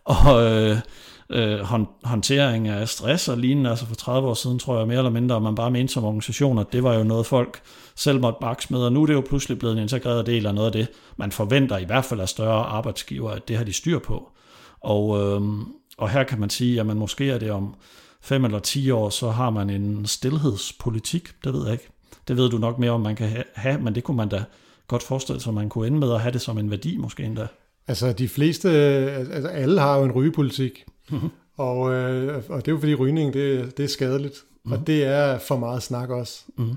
og 0.03 0.43
øh, 0.43 0.77
øh, 1.29 1.59
håndtering 2.03 2.67
af 2.67 2.89
stress 2.89 3.27
og 3.27 3.37
lignende, 3.37 3.69
altså 3.69 3.85
for 3.85 3.95
30 3.95 4.27
år 4.27 4.33
siden, 4.33 4.59
tror 4.59 4.77
jeg 4.77 4.87
mere 4.87 4.97
eller 4.97 5.09
mindre, 5.11 5.35
at 5.35 5.41
man 5.41 5.55
bare 5.55 5.71
mente 5.71 5.93
som 5.93 6.03
organisation, 6.03 6.59
at 6.59 6.73
det 6.73 6.83
var 6.83 6.93
jo 6.93 7.03
noget 7.03 7.25
folk 7.25 7.61
selv 7.95 8.21
måtte 8.21 8.37
bakse 8.41 8.73
med, 8.73 8.79
og 8.79 8.93
nu 8.93 9.01
er 9.01 9.05
det 9.05 9.13
jo 9.13 9.21
pludselig 9.21 9.59
blevet 9.59 9.73
en 9.73 9.81
integreret 9.81 10.25
del 10.25 10.45
af 10.45 10.55
noget 10.55 10.67
af 10.67 10.73
det, 10.73 10.87
man 11.17 11.31
forventer 11.31 11.77
i 11.77 11.85
hvert 11.85 12.05
fald 12.05 12.19
af 12.19 12.29
større 12.29 12.65
arbejdsgiver, 12.65 13.31
at 13.31 13.47
det 13.47 13.57
har 13.57 13.63
de 13.63 13.73
styr 13.73 13.99
på. 13.99 14.29
Og, 14.81 15.19
øh, 15.19 15.41
og 15.97 16.09
her 16.09 16.23
kan 16.23 16.39
man 16.39 16.49
sige, 16.49 16.79
at 16.79 16.85
man 16.85 16.97
måske 16.97 17.31
er 17.31 17.37
det 17.37 17.51
om 17.51 17.75
fem 18.21 18.45
eller 18.45 18.59
10 18.59 18.91
år, 18.91 19.09
så 19.09 19.29
har 19.29 19.49
man 19.49 19.69
en 19.69 20.05
stillhedspolitik, 20.05 21.29
det 21.43 21.53
ved 21.53 21.63
jeg 21.63 21.71
ikke. 21.71 21.89
Det 22.27 22.37
ved 22.37 22.49
du 22.49 22.57
nok 22.57 22.79
mere 22.79 22.91
om, 22.91 23.01
man 23.01 23.15
kan 23.15 23.43
have, 23.53 23.79
men 23.79 23.95
det 23.95 24.03
kunne 24.03 24.17
man 24.17 24.29
da 24.29 24.43
godt 24.87 25.03
forestille 25.03 25.41
sig, 25.41 25.49
at 25.49 25.55
man 25.55 25.69
kunne 25.69 25.87
ende 25.87 25.99
med 25.99 26.13
at 26.13 26.21
have 26.21 26.31
det 26.31 26.41
som 26.41 26.57
en 26.57 26.71
værdi 26.71 26.97
måske 26.97 27.23
endda. 27.23 27.47
Altså 27.87 28.13
de 28.13 28.27
fleste, 28.27 28.69
altså 28.69 29.47
alle 29.47 29.79
har 29.79 29.97
jo 29.97 30.03
en 30.03 30.11
rygepolitik, 30.11 30.85
og, 31.67 31.93
øh, 31.93 32.43
og 32.49 32.65
det 32.65 32.67
er 32.67 32.75
jo 32.75 32.79
fordi 32.79 32.95
rygning, 32.95 33.33
det, 33.33 33.77
det 33.77 33.85
er 33.85 33.89
skadeligt, 33.89 34.43
mm. 34.65 34.71
og 34.71 34.87
det 34.87 35.03
er 35.03 35.39
for 35.39 35.57
meget 35.57 35.83
snak 35.83 36.09
også. 36.09 36.43
Mm. 36.57 36.75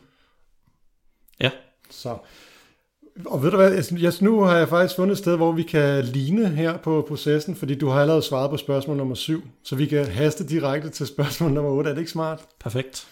Ja. 1.40 1.50
Så, 1.90 2.16
og 3.26 3.42
ved 3.42 3.50
du 3.50 3.56
hvad, 3.56 3.84
jeg, 4.00 4.12
nu 4.20 4.40
har 4.40 4.56
jeg 4.56 4.68
faktisk 4.68 4.96
fundet 4.96 5.12
et 5.12 5.18
sted, 5.18 5.36
hvor 5.36 5.52
vi 5.52 5.62
kan 5.62 6.04
ligne 6.04 6.48
her 6.48 6.76
på 6.76 7.04
processen, 7.08 7.56
fordi 7.56 7.74
du 7.74 7.88
har 7.88 8.00
allerede 8.00 8.22
svaret 8.22 8.50
på 8.50 8.56
spørgsmål 8.56 8.96
nummer 8.96 9.14
7, 9.14 9.42
så 9.62 9.76
vi 9.76 9.86
kan 9.86 10.06
haste 10.06 10.48
direkte 10.48 10.90
til 10.90 11.06
spørgsmål 11.06 11.52
nummer 11.52 11.70
8. 11.70 11.90
Er 11.90 11.94
det 11.94 12.00
ikke 12.00 12.10
smart? 12.10 12.40
Perfekt. 12.60 13.08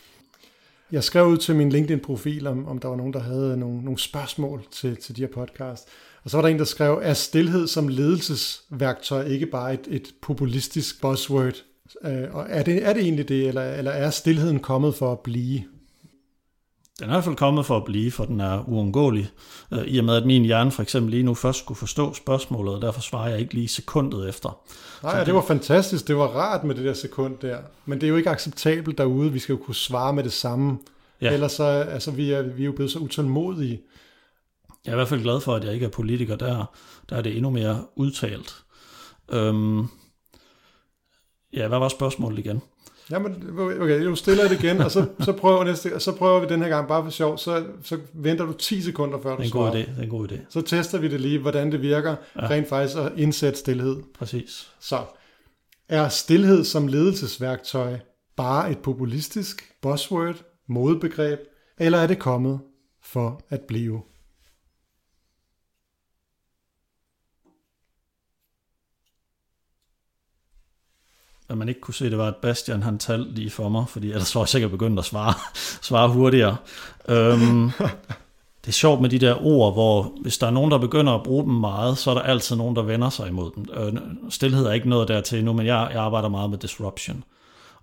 Jeg 0.92 1.04
skrev 1.04 1.26
ud 1.26 1.36
til 1.36 1.56
min 1.56 1.70
LinkedIn-profil, 1.70 2.46
om, 2.46 2.68
om 2.68 2.78
der 2.78 2.88
var 2.88 2.96
nogen, 2.96 3.12
der 3.12 3.20
havde 3.20 3.56
nogle, 3.56 3.84
nogle 3.84 3.98
spørgsmål 3.98 4.62
til, 4.70 4.96
til 4.96 5.16
de 5.16 5.20
her 5.20 5.28
podcast. 5.28 5.88
Og 6.24 6.30
så 6.30 6.36
var 6.36 6.42
der 6.42 6.48
en, 6.48 6.58
der 6.58 6.64
skrev, 6.64 7.00
er 7.02 7.14
stillhed 7.14 7.66
som 7.66 7.88
ledelsesværktøj 7.88 9.24
ikke 9.24 9.46
bare 9.46 9.74
et, 9.74 9.86
et 9.88 10.14
populistisk 10.22 11.00
buzzword? 11.00 11.54
Øh, 12.04 12.24
og 12.32 12.46
er 12.48 12.62
det, 12.62 12.86
er 12.86 12.92
det 12.92 13.02
egentlig 13.02 13.28
det, 13.28 13.48
eller, 13.48 13.72
eller 13.72 13.90
er 13.90 14.10
stillheden 14.10 14.60
kommet 14.60 14.94
for 14.94 15.12
at 15.12 15.20
blive? 15.20 15.62
Den 17.00 17.08
er 17.08 17.12
i 17.12 17.14
hvert 17.14 17.24
fald 17.24 17.36
kommet 17.36 17.66
for 17.66 17.76
at 17.76 17.84
blive, 17.84 18.10
for 18.10 18.24
den 18.24 18.40
er 18.40 18.68
uundgåelig. 18.68 19.30
Øh, 19.72 19.84
I 19.86 19.98
og 19.98 20.04
med, 20.04 20.16
at 20.16 20.26
min 20.26 20.44
hjerne 20.44 20.70
for 20.70 20.82
eksempel 20.82 21.10
lige 21.10 21.22
nu 21.22 21.34
først 21.34 21.58
skulle 21.58 21.78
forstå 21.78 22.14
spørgsmålet, 22.14 22.74
og 22.74 22.82
derfor 22.82 23.00
svarer 23.00 23.28
jeg 23.28 23.40
ikke 23.40 23.54
lige 23.54 23.68
sekundet 23.68 24.28
efter. 24.28 24.60
Nej, 25.02 25.18
det, 25.18 25.26
det 25.26 25.34
var 25.34 25.42
fantastisk. 25.42 26.08
Det 26.08 26.16
var 26.16 26.26
rart 26.26 26.64
med 26.64 26.74
det 26.74 26.84
der 26.84 26.94
sekund 26.94 27.38
der. 27.42 27.58
Men 27.86 28.00
det 28.00 28.06
er 28.06 28.10
jo 28.10 28.16
ikke 28.16 28.30
acceptabelt 28.30 28.98
derude. 28.98 29.32
Vi 29.32 29.38
skal 29.38 29.52
jo 29.52 29.58
kunne 29.58 29.74
svare 29.74 30.12
med 30.12 30.24
det 30.24 30.32
samme. 30.32 30.78
Ja. 31.20 31.32
Ellers 31.32 31.52
så, 31.52 31.64
altså, 31.64 32.10
vi 32.10 32.32
er, 32.32 32.42
vi 32.42 32.62
er 32.62 32.66
jo 32.66 32.72
blevet 32.72 32.92
så 32.92 32.98
utålmodige. 32.98 33.80
Jeg 34.84 34.90
er 34.90 34.94
i 34.94 34.96
hvert 34.96 35.08
fald 35.08 35.22
glad 35.22 35.40
for, 35.40 35.54
at 35.54 35.64
jeg 35.64 35.74
ikke 35.74 35.86
er 35.86 35.90
politiker 35.90 36.36
der. 36.36 36.64
Der 37.10 37.16
er 37.16 37.22
det 37.22 37.36
endnu 37.36 37.50
mere 37.50 37.84
udtalt. 37.96 38.54
Øhm, 39.32 39.86
ja, 41.52 41.68
hvad 41.68 41.78
var 41.78 41.88
spørgsmålet 41.88 42.38
igen? 42.38 42.62
Jamen, 43.10 43.58
okay, 43.58 44.04
du 44.04 44.16
stiller 44.16 44.48
det 44.48 44.62
igen, 44.64 44.80
og 44.80 44.90
så, 44.90 45.06
så, 45.20 45.32
prøver 45.32 45.64
næste, 45.64 46.00
så 46.00 46.12
prøver 46.12 46.40
vi 46.40 46.46
den 46.46 46.62
her 46.62 46.68
gang 46.68 46.88
bare 46.88 47.02
for 47.02 47.10
sjov, 47.10 47.38
så, 47.38 47.64
så 47.82 47.98
venter 48.14 48.46
du 48.46 48.52
10 48.52 48.82
sekunder, 48.82 49.18
før 49.22 49.36
du 49.36 49.48
svarer. 49.48 49.66
Er 49.66 49.72
det 49.72 49.94
er 49.98 50.02
en 50.02 50.08
god 50.08 50.28
idé. 50.28 50.38
Så 50.50 50.60
tester 50.60 50.98
vi 50.98 51.08
det 51.08 51.20
lige, 51.20 51.38
hvordan 51.38 51.72
det 51.72 51.82
virker 51.82 52.16
ja. 52.36 52.50
rent 52.50 52.68
faktisk 52.68 52.98
at 52.98 53.12
indsætte 53.16 53.58
stillhed. 53.58 53.96
Præcis. 54.18 54.70
Så, 54.80 55.04
er 55.88 56.08
stillhed 56.08 56.64
som 56.64 56.86
ledelsesværktøj 56.86 57.98
bare 58.36 58.70
et 58.70 58.78
populistisk 58.78 59.74
buzzword, 59.82 60.36
modebegreb, 60.68 61.38
eller 61.78 61.98
er 61.98 62.06
det 62.06 62.18
kommet 62.18 62.60
for 63.02 63.40
at 63.48 63.60
blive? 63.60 64.02
At 71.50 71.58
man 71.58 71.68
ikke 71.68 71.80
kunne 71.80 71.94
se, 71.94 72.04
at 72.04 72.10
det 72.10 72.18
var 72.18 72.28
at 72.28 72.36
Bastian, 72.36 72.82
han 72.82 72.98
talte 72.98 73.30
lige 73.30 73.50
for 73.50 73.68
mig, 73.68 73.84
fordi 73.88 74.10
ellers 74.10 74.34
var 74.34 74.40
jeg 74.40 74.48
sikkert 74.48 74.70
begyndt 74.70 74.98
at 74.98 75.04
svare, 75.04 75.34
svare 75.88 76.08
hurtigere. 76.08 76.56
Øhm, 77.08 77.70
det 78.64 78.68
er 78.68 78.72
sjovt 78.72 79.00
med 79.00 79.10
de 79.10 79.18
der 79.18 79.46
ord, 79.46 79.72
hvor 79.72 80.12
hvis 80.22 80.38
der 80.38 80.46
er 80.46 80.50
nogen, 80.50 80.70
der 80.70 80.78
begynder 80.78 81.12
at 81.12 81.22
bruge 81.22 81.44
dem 81.44 81.52
meget, 81.52 81.98
så 81.98 82.10
er 82.10 82.14
der 82.14 82.22
altid 82.22 82.56
nogen, 82.56 82.76
der 82.76 82.82
vender 82.82 83.10
sig 83.10 83.28
imod 83.28 83.50
dem. 83.56 83.66
Øh, 83.74 83.92
stilhed 84.30 84.66
er 84.66 84.72
ikke 84.72 84.88
noget 84.88 85.08
dertil 85.08 85.44
nu, 85.44 85.52
men 85.52 85.66
jeg, 85.66 85.90
jeg 85.92 86.02
arbejder 86.02 86.28
meget 86.28 86.50
med 86.50 86.58
disruption. 86.58 87.24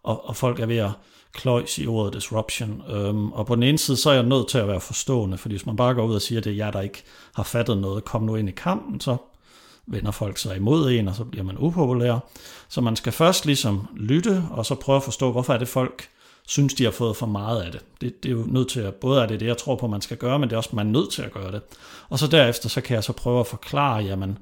Og, 0.04 0.30
og 0.30 0.36
folk 0.36 0.60
er 0.60 0.66
ved 0.66 0.78
at 0.78 0.92
kløjs 1.34 1.78
i 1.78 1.88
ordet 1.88 2.14
disruption. 2.14 2.84
Øhm, 2.90 3.32
og 3.32 3.46
på 3.46 3.56
den 3.56 3.64
ene 3.64 3.78
side, 3.78 3.98
så 3.98 4.10
er 4.10 4.14
jeg 4.14 4.24
nødt 4.24 4.48
til 4.48 4.58
at 4.58 4.68
være 4.68 4.80
forstående, 4.80 5.38
fordi 5.38 5.56
hvis 5.56 5.66
man 5.66 5.76
bare 5.76 5.94
går 5.94 6.06
ud 6.06 6.16
og 6.16 6.22
siger, 6.22 6.40
at 6.40 6.44
det 6.44 6.52
er 6.52 6.56
jer, 6.56 6.72
der 6.72 6.82
ikke 6.82 7.04
har 7.36 7.44
fattet 7.44 7.78
noget, 7.78 8.06
kom 8.06 8.24
nu 8.24 8.36
ind 8.36 8.50
i 8.50 8.52
kampen, 8.52 9.00
så 9.00 9.18
vender 9.88 10.12
folk 10.12 10.38
sig 10.38 10.56
imod 10.56 10.91
en, 10.91 11.08
og 11.08 11.15
så 11.15 11.23
bliver 11.23 11.43
man 11.43 11.56
upopulær. 11.60 12.19
Så 12.69 12.82
man 12.82 12.95
skal 12.95 13.13
først 13.13 13.45
ligesom 13.45 13.88
lytte, 13.95 14.43
og 14.52 14.65
så 14.65 14.76
prøve 14.76 14.95
at 14.95 15.04
forstå, 15.04 15.32
hvorfor 15.32 15.54
er 15.54 15.58
det 15.58 15.67
folk 15.67 16.10
synes, 16.47 16.73
de 16.73 16.84
har 16.84 16.91
fået 16.91 17.17
for 17.17 17.26
meget 17.26 17.62
af 17.62 17.71
det. 17.71 17.82
Det, 18.02 18.23
det 18.23 18.32
er 18.32 18.34
jo 18.34 18.43
nødt 18.47 18.69
til 18.69 18.80
at, 18.80 18.93
både 18.93 19.21
er 19.21 19.26
det 19.26 19.39
det, 19.39 19.45
jeg 19.45 19.58
tror 19.58 19.76
på, 19.76 19.88
man 19.88 20.02
skal 20.02 20.17
gøre, 20.17 20.39
men 20.39 20.50
det 20.50 20.54
er 20.54 20.58
også, 20.58 20.69
man 20.73 20.88
er 20.88 20.91
nødt 20.91 21.12
til 21.12 21.21
at 21.21 21.32
gøre 21.32 21.52
det. 21.52 21.62
Og 22.10 22.19
så 22.19 22.28
derefter, 22.28 22.69
så 22.69 22.82
kan 22.82 22.95
jeg 22.95 23.04
så 23.04 23.13
prøve 23.13 23.39
at 23.39 23.47
forklare, 23.47 24.04
jamen, 24.04 24.38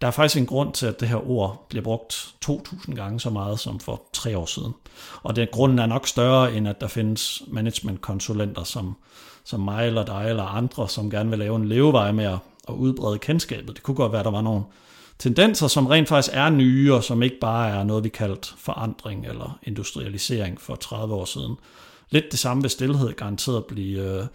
der 0.00 0.06
er 0.06 0.10
faktisk 0.10 0.38
en 0.38 0.46
grund 0.46 0.72
til, 0.72 0.86
at 0.86 1.00
det 1.00 1.08
her 1.08 1.30
ord 1.30 1.66
bliver 1.68 1.82
brugt 1.82 2.34
2.000 2.48 2.94
gange 2.94 3.20
så 3.20 3.30
meget 3.30 3.60
som 3.60 3.80
for 3.80 4.02
tre 4.12 4.38
år 4.38 4.46
siden. 4.46 4.74
Og 5.22 5.36
det, 5.36 5.50
grunden 5.50 5.78
er 5.78 5.86
nok 5.86 6.06
større, 6.06 6.54
end 6.54 6.68
at 6.68 6.80
der 6.80 6.86
findes 6.86 7.42
managementkonsulenter 7.48 8.64
som, 8.64 8.96
som 9.44 9.60
mig 9.60 9.86
eller 9.86 10.04
dig 10.04 10.26
eller 10.28 10.44
andre, 10.44 10.88
som 10.88 11.10
gerne 11.10 11.30
vil 11.30 11.38
lave 11.38 11.56
en 11.56 11.68
levevej 11.68 12.12
med 12.12 12.24
at, 12.24 12.38
at 12.68 12.74
udbrede 12.74 13.18
kendskabet. 13.18 13.76
Det 13.76 13.82
kunne 13.82 13.94
godt 13.94 14.12
være, 14.12 14.20
at 14.20 14.24
der 14.24 14.30
var 14.30 14.40
nogle 14.40 14.62
tendenser, 15.18 15.68
som 15.68 15.86
rent 15.86 16.08
faktisk 16.08 16.34
er 16.36 16.50
nye, 16.50 16.94
og 16.94 17.04
som 17.04 17.22
ikke 17.22 17.38
bare 17.40 17.70
er 17.70 17.84
noget, 17.84 18.04
vi 18.04 18.08
kaldt 18.08 18.54
forandring 18.58 19.26
eller 19.26 19.58
industrialisering 19.62 20.60
for 20.60 20.74
30 20.74 21.14
år 21.14 21.24
siden. 21.24 21.56
Lidt 22.10 22.24
det 22.30 22.38
samme 22.38 22.62
ved 22.62 22.70
stillhed 22.70 23.12
garanteret 23.12 23.64
blive, 23.64 24.20
øh, 24.20 24.26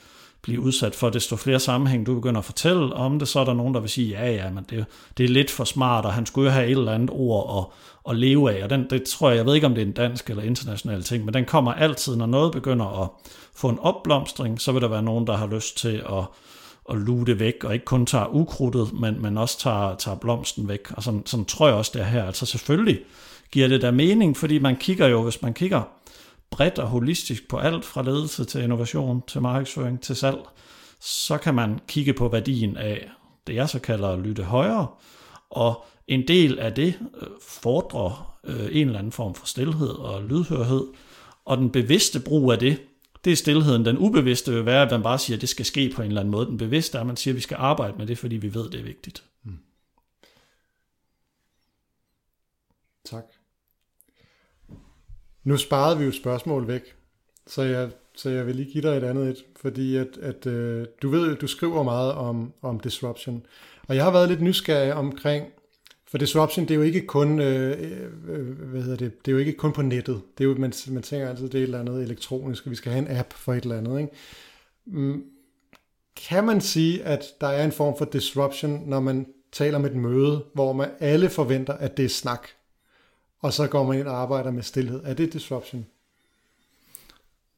blive 0.42 0.60
udsat 0.60 0.96
for. 0.96 1.10
Desto 1.10 1.36
flere 1.36 1.60
sammenhæng 1.60 2.06
du 2.06 2.16
begynder 2.16 2.40
at 2.40 2.46
fortælle 2.46 2.94
om 2.94 3.20
det, 3.20 3.28
så 3.28 3.40
er 3.40 3.46
der 3.46 3.54
nogen, 3.54 3.74
der 3.74 3.80
vil 3.80 3.90
sige, 3.90 4.10
ja, 4.10 4.32
ja, 4.32 4.50
men 4.50 4.66
det, 4.70 4.86
det 5.18 5.24
er 5.24 5.30
lidt 5.30 5.52
for 5.52 5.64
smart, 5.64 6.06
og 6.06 6.14
han 6.14 6.26
skulle 6.26 6.50
jo 6.50 6.54
have 6.54 6.66
et 6.66 6.78
eller 6.78 6.92
andet 6.92 7.10
ord 7.14 7.58
at, 7.58 8.12
at 8.12 8.18
leve 8.18 8.58
af. 8.58 8.64
Og 8.64 8.70
den, 8.70 8.90
det 8.90 9.04
tror 9.04 9.30
jeg, 9.30 9.38
jeg 9.38 9.46
ved 9.46 9.56
ikke, 9.56 9.68
om 9.68 9.76
det 9.76 9.82
er 9.82 9.86
en 9.86 9.92
dansk 9.92 10.30
eller 10.30 10.44
international 10.44 11.04
ting, 11.04 11.26
men 11.26 11.34
den 11.34 11.46
kommer 11.46 11.74
altid, 11.74 12.16
når 12.16 12.26
noget 12.26 12.52
begynder 12.52 13.02
at 13.04 13.10
få 13.56 13.70
en 13.70 13.80
opblomstring, 13.80 14.62
så 14.62 14.72
vil 14.72 14.82
der 14.82 14.88
være 14.88 15.04
nogen, 15.04 15.28
der 15.28 15.38
har 15.38 15.48
lyst 15.48 15.78
til 15.78 16.04
at 16.10 16.24
at 16.92 16.98
luge 16.98 17.26
det 17.26 17.40
væk, 17.40 17.64
og 17.64 17.74
ikke 17.74 17.86
kun 17.86 18.06
tager 18.06 18.36
ukrudtet, 18.36 18.94
men, 18.94 19.22
men 19.22 19.38
også 19.38 19.60
tager, 19.60 19.96
tager 19.96 20.18
blomsten 20.18 20.68
væk. 20.68 20.92
Og 20.92 21.04
sådan, 21.04 21.26
sådan 21.26 21.46
tror 21.46 21.68
jeg 21.68 21.76
også, 21.76 21.92
det 21.94 22.02
er 22.02 22.06
her. 22.06 22.24
Altså 22.24 22.46
selvfølgelig 22.46 23.00
giver 23.52 23.68
det 23.68 23.82
der 23.82 23.92
mening, 23.92 24.38
fordi 24.38 24.60
man 24.60 24.76
kigger 24.76 25.08
jo, 25.08 25.24
hvis 25.24 25.42
man 25.42 25.54
kigger 25.54 25.82
bredt 26.52 26.80
og 26.80 26.88
holistisk 26.88 27.48
på 27.48 27.58
alt 27.58 27.86
fra 27.86 28.04
ledelse 28.04 28.46
til 28.46 28.64
innovation, 28.64 29.24
til 29.28 29.42
markedsføring, 29.42 30.02
til 30.02 30.16
salg, 30.16 30.40
så 31.00 31.38
kan 31.38 31.56
man 31.56 31.80
kigge 31.88 32.14
på 32.14 32.28
værdien 32.28 32.78
af 32.78 33.10
det, 33.48 33.56
jeg 33.56 33.70
så 33.70 33.80
kalder 33.80 34.10
at 34.10 34.20
lytte 34.20 34.44
højere, 34.44 34.88
og 35.50 35.86
en 36.08 36.28
del 36.28 36.60
af 36.60 36.74
det 36.74 37.00
øh, 37.22 37.28
fordrer 37.48 38.38
øh, 38.44 38.70
en 38.72 38.88
eller 38.88 39.00
anden 39.00 39.12
form 39.12 39.36
for 39.36 39.46
stillhed 39.46 39.90
og 39.90 40.24
lydhørhed, 40.24 40.88
og 41.46 41.58
den 41.58 41.70
bevidste 41.70 42.20
brug 42.20 42.52
af 42.52 42.60
det, 42.60 42.82
det 43.26 43.32
er 43.32 43.36
stillheden. 43.36 43.86
Den 43.86 43.98
ubevidste 43.98 44.54
vil 44.54 44.66
være, 44.66 44.82
at 44.82 44.92
man 44.92 45.04
bare 45.04 45.20
siger, 45.20 45.38
at 45.38 45.42
det 45.42 45.50
skal 45.50 45.66
ske 45.66 45.92
på 45.96 46.02
en 46.02 46.08
eller 46.08 46.22
anden 46.22 46.32
måde. 46.32 46.46
Den 46.46 46.58
bevidste 46.58 46.98
er, 46.98 47.02
at 47.02 47.08
man 47.08 47.18
siger, 47.18 47.34
at 47.34 47.36
vi 47.36 47.42
skal 47.42 47.58
arbejde 47.60 47.98
med 47.98 48.08
det, 48.08 48.18
fordi 48.18 48.36
vi 48.36 48.54
ved, 48.54 48.66
at 48.66 48.72
det 48.72 48.80
er 48.80 48.84
vigtigt. 48.84 49.24
Mm. 49.44 49.60
Tak. 53.06 53.24
Nu 55.44 55.58
sparede 55.58 55.98
vi 55.98 56.06
jo 56.06 56.12
spørgsmål 56.12 56.68
væk, 56.68 56.96
så 57.48 57.62
jeg, 57.62 57.92
så 58.16 58.30
jeg 58.30 58.48
vil 58.48 58.56
lige 58.56 58.72
give 58.72 58.82
dig 58.82 58.98
et 58.98 59.04
andet 59.04 59.30
et, 59.30 59.46
fordi 59.62 59.96
at, 59.96 60.18
at 60.22 60.46
øh, 60.46 60.88
du 61.02 61.10
ved, 61.10 61.36
du 61.36 61.48
skriver 61.48 61.84
meget 61.84 62.14
om, 62.14 62.54
om 62.62 62.80
disruption, 62.80 63.46
og 63.88 63.96
jeg 63.96 64.04
har 64.04 64.12
været 64.12 64.30
lidt 64.30 64.42
nysgerrig 64.42 64.94
omkring, 64.94 65.48
for 66.12 66.18
disruption, 66.18 66.66
det 66.66 66.72
er 66.72 66.76
jo 66.76 66.82
ikke 66.82 67.02
kun, 67.02 67.40
øh, 67.40 67.78
øh, 68.28 68.70
hvad 68.70 68.82
hedder 68.82 68.98
det, 68.98 69.26
det 69.26 69.32
er 69.32 69.34
jo 69.34 69.38
ikke 69.38 69.54
kun 69.54 69.74
på 69.74 69.82
nettet. 69.82 70.22
Det 70.38 70.44
er 70.44 70.48
jo, 70.48 70.56
man, 70.58 70.74
man 70.88 71.04
tænker 71.04 71.30
altid, 71.30 71.46
det 71.46 71.56
er 71.56 71.60
et 71.60 71.64
eller 71.64 71.80
andet 71.80 72.04
elektronisk, 72.04 72.66
og 72.66 72.72
vi 72.72 72.76
skal 72.76 72.92
have 72.92 73.10
en 73.10 73.18
app 73.18 73.34
for 73.34 73.54
et 73.54 73.64
eller 73.64 73.78
andet. 73.78 74.00
Ikke? 74.00 74.12
Mm, 74.86 75.24
kan 76.28 76.44
man 76.44 76.62
sige, 76.62 77.04
at 77.04 77.26
der 77.42 77.48
er 77.48 77.66
en 77.66 77.72
form 77.72 77.98
for 77.98 78.06
disruption, 78.06 78.84
når 78.90 79.00
man 79.00 79.28
taler 79.52 79.78
med 79.78 79.90
et 79.90 79.96
møde, 79.96 80.44
hvor 80.54 80.74
man 80.74 80.90
alle 81.00 81.30
forventer, 81.30 81.74
at 81.74 81.98
det 81.98 82.06
er 82.06 82.10
snak, 82.10 82.48
og 83.40 83.54
så 83.54 83.68
går 83.68 83.84
man 83.84 84.00
ind 84.00 84.08
og 84.08 84.22
arbejder 84.22 84.52
med 84.52 84.64
stillhed. 84.64 85.02
Er 85.04 85.14
det 85.14 85.34
disruption? 85.34 85.86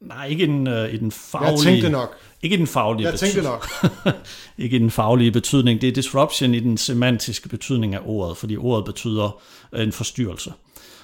Nej, 0.00 0.26
ikke 0.26 0.44
i 0.44 0.46
den, 0.46 0.66
uh, 0.66 0.94
i 0.94 0.96
den 0.96 1.10
faglige... 1.12 1.50
Jeg 1.50 1.58
tænkte 1.58 1.88
nok. 1.88 2.16
Ikke 2.42 2.54
i 2.54 2.58
den 2.58 2.66
faglige 2.66 3.08
Jeg 3.08 3.18
tænkte 3.18 3.42
nok. 3.42 3.68
ikke 4.58 4.76
i 4.76 4.78
den 4.78 4.90
faglige 4.90 5.32
betydning. 5.32 5.80
Det 5.80 5.88
er 5.88 5.92
disruption 5.92 6.54
i 6.54 6.60
den 6.60 6.76
semantiske 6.76 7.48
betydning 7.48 7.94
af 7.94 8.00
ordet, 8.04 8.36
fordi 8.36 8.56
ordet 8.56 8.84
betyder 8.84 9.42
en 9.76 9.92
forstyrrelse. 9.92 10.52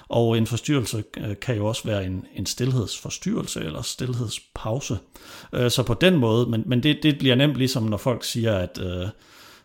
Og 0.08 0.38
en 0.38 0.46
forstyrrelse 0.46 1.04
øh, 1.18 1.36
kan 1.42 1.56
jo 1.56 1.66
også 1.66 1.82
være 1.84 2.04
en, 2.04 2.24
en 2.34 2.46
stillhedsforstyrrelse 2.46 3.60
eller 3.60 3.82
stillhedspause. 3.82 4.98
Øh, 5.52 5.70
så 5.70 5.82
på 5.82 5.94
den 5.94 6.16
måde, 6.16 6.46
men, 6.46 6.62
men 6.66 6.82
det, 6.82 6.98
det 7.02 7.18
bliver 7.18 7.34
nemt 7.34 7.56
ligesom, 7.56 7.82
når 7.82 7.96
folk 7.96 8.24
siger, 8.24 8.56
at 8.56 8.78
uh, 8.78 9.08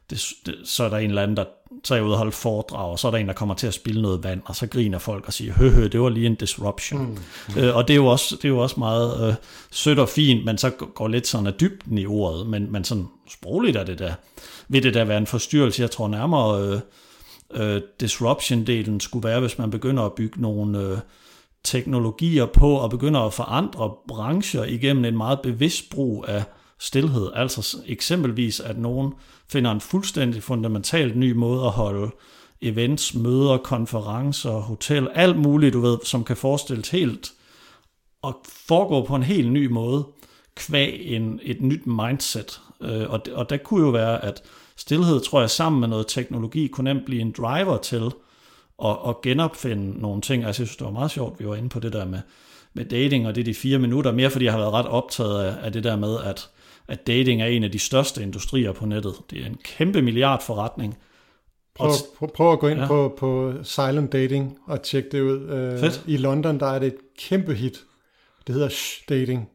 det, 0.10 0.24
det, 0.46 0.56
så 0.64 0.84
er 0.84 0.90
der 0.90 0.98
en 0.98 1.10
eller 1.10 1.22
anden, 1.22 1.38
der 1.38 1.46
er 1.92 1.96
jeg 1.96 2.04
ude 2.04 2.14
og 2.14 2.18
holde 2.18 2.32
foredrag, 2.32 2.92
og 2.92 3.00
så 3.00 3.08
er 3.08 3.12
der 3.12 3.18
en, 3.18 3.28
der 3.28 3.34
kommer 3.34 3.56
til 3.56 3.68
at 3.68 3.74
spille 3.74 4.02
noget 4.02 4.24
vand, 4.24 4.42
og 4.46 4.56
så 4.56 4.68
griner 4.68 5.00
folk 5.00 5.28
og 5.28 5.34
siger, 5.34 5.54
hø, 5.54 5.70
hø 5.70 5.88
det 5.88 6.02
var 6.02 6.10
lige 6.10 6.26
en 6.26 6.36
disruption. 6.36 7.20
Mm. 7.56 7.62
Øh, 7.62 7.76
og 7.76 7.88
det 7.88 7.94
er, 7.94 7.98
jo 7.98 8.06
også, 8.06 8.36
det 8.36 8.46
er 8.46 8.50
jo 8.50 8.58
også 8.58 8.80
meget 8.80 9.28
øh, 9.28 9.34
sødt 9.72 10.00
og 10.00 10.10
fint, 10.10 10.46
men 10.46 10.58
så 10.58 10.70
går 10.70 11.08
lidt 11.08 11.28
sådan 11.28 11.48
af 11.48 11.54
dybden 11.54 11.98
i 11.98 12.06
ordet, 12.06 12.48
men, 12.48 12.72
men 12.72 12.84
sådan 12.84 13.08
sprogligt 13.30 13.78
er 13.78 13.84
det 13.84 14.00
der. 14.00 14.14
Vil 14.68 14.84
det 14.84 14.94
da 14.94 15.04
være 15.04 15.18
en 15.18 15.28
forstyrrelse? 15.28 15.82
Jeg 15.82 15.92
tror 15.92 16.08
nærmere, 16.08 16.62
øh, 16.62 16.80
øh, 17.76 17.82
disruption-delen 18.04 19.00
skulle 19.00 19.28
være, 19.28 19.40
hvis 19.40 19.58
man 19.58 19.72
begynder 19.72 20.04
at 20.04 20.14
bygge 20.14 20.42
nogle... 20.42 20.80
Øh, 20.80 20.98
teknologier 21.66 22.46
på 22.46 22.76
og 22.76 22.90
begynder 22.90 23.20
at 23.20 23.34
forandre 23.34 23.94
brancher 24.08 24.64
igennem 24.64 25.06
en 25.06 25.18
meget 25.18 25.40
bevidst 25.44 25.90
brug 25.90 26.26
af 26.28 26.44
stillhed. 26.80 27.32
Altså 27.36 27.78
eksempelvis, 27.86 28.60
at 28.60 28.78
nogen 28.78 29.14
finder 29.50 29.72
en 29.72 29.82
fuldstændig 29.82 30.44
fundamentalt 30.44 31.16
ny 31.16 31.32
måde 31.32 31.66
at 31.66 31.72
holde 31.72 32.12
events, 32.62 33.16
møder, 33.16 33.58
konferencer, 33.58 34.52
hotel, 34.52 35.08
alt 35.14 35.38
muligt, 35.38 35.74
du 35.74 35.80
ved, 35.80 35.98
som 36.04 36.24
kan 36.24 36.38
forestilles 36.38 36.90
helt 36.90 37.34
og 38.22 38.42
foregå 38.68 39.06
på 39.06 39.16
en 39.16 39.24
helt 39.24 39.52
ny 39.52 39.68
måde, 39.68 40.08
kvæg 40.56 41.02
en, 41.06 41.40
et 41.44 41.62
nyt 41.62 41.86
mindset. 41.86 42.62
Øh, 42.82 43.10
og, 43.10 43.26
det, 43.26 43.34
og 43.34 43.50
der 43.50 43.58
kunne 43.58 43.86
jo 43.86 43.90
være, 43.90 44.26
at 44.26 44.44
stillhed, 44.78 45.20
tror 45.20 45.40
jeg, 45.40 45.50
sammen 45.50 45.80
med 45.80 45.88
noget 45.88 46.08
teknologi, 46.08 46.68
kunne 46.68 46.94
nemt 46.94 47.06
blive 47.06 47.22
en 47.22 47.32
driver 47.32 47.78
til 47.78 48.12
at, 48.84 48.98
at 49.08 49.22
genopfinde 49.22 50.02
nogle 50.02 50.22
ting. 50.22 50.44
Altså, 50.44 50.62
jeg 50.62 50.68
synes, 50.68 50.78
det 50.78 50.86
var 50.86 50.92
meget 50.92 51.12
sjovt, 51.12 51.40
vi 51.40 51.48
var 51.48 51.56
inde 51.56 51.70
på 51.70 51.80
det 51.80 51.94
der 51.94 52.06
med, 52.06 52.20
med 52.74 52.86
dating, 52.86 53.28
og 53.28 53.36
det 53.36 53.42
er 53.42 53.46
de 53.46 53.54
fire 53.54 53.80
minutter, 53.80 54.12
mere 54.12 54.30
fordi 54.30 54.46
jeg 54.46 54.54
har 54.54 54.60
været 54.60 54.74
ret 54.74 54.88
optaget 54.88 55.44
af, 55.44 55.56
af 55.62 55.72
det 55.72 55.84
der 55.84 55.96
med, 55.96 56.18
at, 56.24 56.50
at 56.88 57.08
dating 57.08 57.42
er 57.42 57.46
en 57.46 57.64
af 57.64 57.72
de 57.72 57.80
største 57.80 58.24
industrier 58.24 58.72
på 58.72 58.86
nettet. 58.86 59.14
Det 59.30 59.42
er 59.42 59.46
en 59.46 59.58
kæmpe 59.64 60.02
milliardforretning. 60.02 60.98
Prøv, 61.76 61.92
prøv, 62.18 62.30
prøv 62.36 62.54
at 62.54 62.60
gå 62.60 62.68
ind 62.68 62.80
ja. 62.80 62.88
på, 62.88 63.16
på 63.18 63.54
Silent 63.64 64.12
Dating 64.12 64.58
og 64.68 64.82
tjekke 64.82 65.10
det 65.12 65.22
ud. 65.22 65.50
Øh, 65.50 65.80
Fedt. 65.80 66.04
I 66.08 66.18
London, 66.18 66.60
der 66.60 66.68
er 66.68 66.80
det 66.80 66.88
et 66.88 66.98
kæmpe 67.20 67.54
hit. 67.54 67.84
Det 68.48 68.56
hedder 68.56 68.70
Shh 68.70 69.04
Dating. 69.10 69.50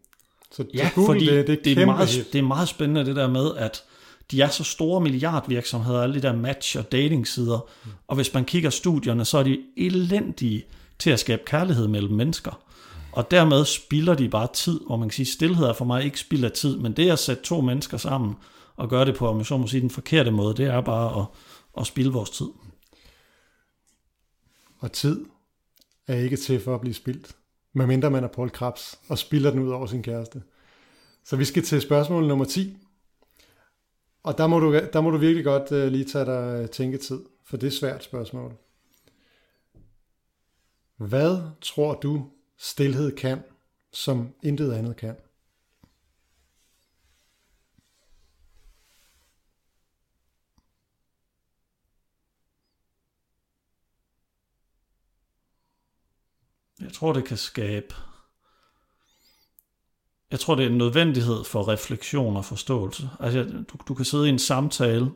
Så 0.53 0.65
ja, 0.75 0.91
Google 0.95 1.07
fordi 1.07 1.27
det, 1.27 1.47
det, 1.47 1.59
er, 1.59 1.63
det, 1.63 1.79
er 1.79 1.87
meget, 1.87 2.09
hit. 2.09 2.33
det 2.33 2.39
er 2.39 2.43
meget 2.43 2.69
spændende 2.69 3.05
det 3.05 3.17
der 3.17 3.29
med, 3.29 3.57
at 3.57 3.83
de 4.31 4.43
er 4.43 4.49
så 4.49 4.65
store 4.65 5.01
milliardvirksomheder, 5.01 6.03
alle 6.03 6.15
de 6.15 6.23
der 6.23 6.33
match- 6.33 6.79
og 6.79 6.93
datingsider, 6.93 7.69
mm. 7.85 7.91
og 8.09 8.17
hvis 8.17 8.35
man 8.35 8.45
kigger 8.45 8.71
studierne, 8.71 9.25
så 9.25 9.39
er 9.39 9.43
de 9.43 9.59
elendige 9.77 10.65
til 10.99 11.11
at 11.11 11.21
skabe 11.21 11.43
kærlighed 11.47 11.89
mellem 11.89 12.15
mennesker. 12.15 12.61
Og 13.13 13.31
dermed 13.31 13.65
spilder 13.65 14.15
de 14.15 14.29
bare 14.29 14.49
tid, 14.55 14.81
hvor 14.87 14.97
man 14.97 15.09
kan 15.09 15.15
sige, 15.15 15.27
stillhed 15.27 15.67
er 15.67 15.73
for 15.73 15.85
mig 15.85 16.05
ikke 16.05 16.21
spild 16.21 16.45
af 16.45 16.53
tid, 16.53 16.77
men 16.77 16.93
det 16.93 17.11
at 17.11 17.19
sætte 17.19 17.43
to 17.43 17.61
mennesker 17.61 17.97
sammen 17.97 18.35
og 18.77 18.89
gøre 18.89 19.05
det 19.05 19.17
på, 19.17 19.29
om 19.29 19.39
jeg 19.39 19.47
så 19.47 19.57
må 19.57 19.67
sige, 19.67 19.81
den 19.81 19.91
forkerte 19.91 20.31
måde, 20.31 20.57
det 20.57 20.67
er 20.67 20.81
bare 20.81 21.21
at, 21.21 21.27
at 21.81 21.87
spilde 21.87 22.13
vores 22.13 22.31
tid. 22.31 22.49
Og 24.79 24.93
tid 24.93 25.25
er 26.07 26.15
ikke 26.15 26.37
til 26.37 26.61
for 26.61 26.75
at 26.75 26.81
blive 26.81 26.95
spildt, 26.95 27.37
medmindre 27.73 28.11
man 28.11 28.25
er 28.25 28.29
Paul 28.29 28.51
Krabs 28.51 28.99
og 29.09 29.19
spilder 29.19 29.51
den 29.51 29.61
ud 29.61 29.71
over 29.71 29.87
sin 29.87 30.03
kæreste. 30.03 30.43
Så 31.25 31.37
vi 31.37 31.45
skal 31.45 31.63
til 31.63 31.81
spørgsmål 31.81 32.27
nummer 32.27 32.45
10. 32.45 32.77
Og 34.23 34.39
der 34.39 34.47
må 34.47 34.61
du, 34.61 34.81
der 34.93 35.01
må 35.01 35.11
du 35.11 35.17
virkelig 35.17 35.45
godt 35.45 35.73
uh, 35.73 35.93
lige 35.93 36.05
tage 36.05 36.25
dig 36.25 36.63
øh, 36.63 36.69
tænketid, 36.69 37.21
for 37.45 37.57
det 37.57 37.67
er 37.67 37.71
svært 37.71 38.05
spørgsmål. 38.05 38.57
Hvad 40.97 41.39
tror 41.61 41.95
du, 41.95 42.27
stilhed 42.61 43.17
kan, 43.17 43.43
som 43.93 44.35
intet 44.43 44.73
andet 44.73 44.97
kan? 44.97 45.17
Jeg 56.81 56.93
tror, 56.93 57.13
det 57.13 57.25
kan 57.25 57.37
skabe... 57.37 57.95
Jeg 60.31 60.41
tror, 60.41 60.55
det 60.55 60.65
er 60.65 60.71
en 60.71 60.79
nødvendighed 60.79 61.45
for 61.45 61.69
refleksion 61.69 62.37
og 62.37 62.45
forståelse. 62.45 63.11
Altså, 63.21 63.65
du, 63.69 63.79
du 63.89 63.95
kan 63.95 64.05
sidde 64.05 64.27
i 64.27 64.29
en 64.29 64.39
samtale, 64.39 65.11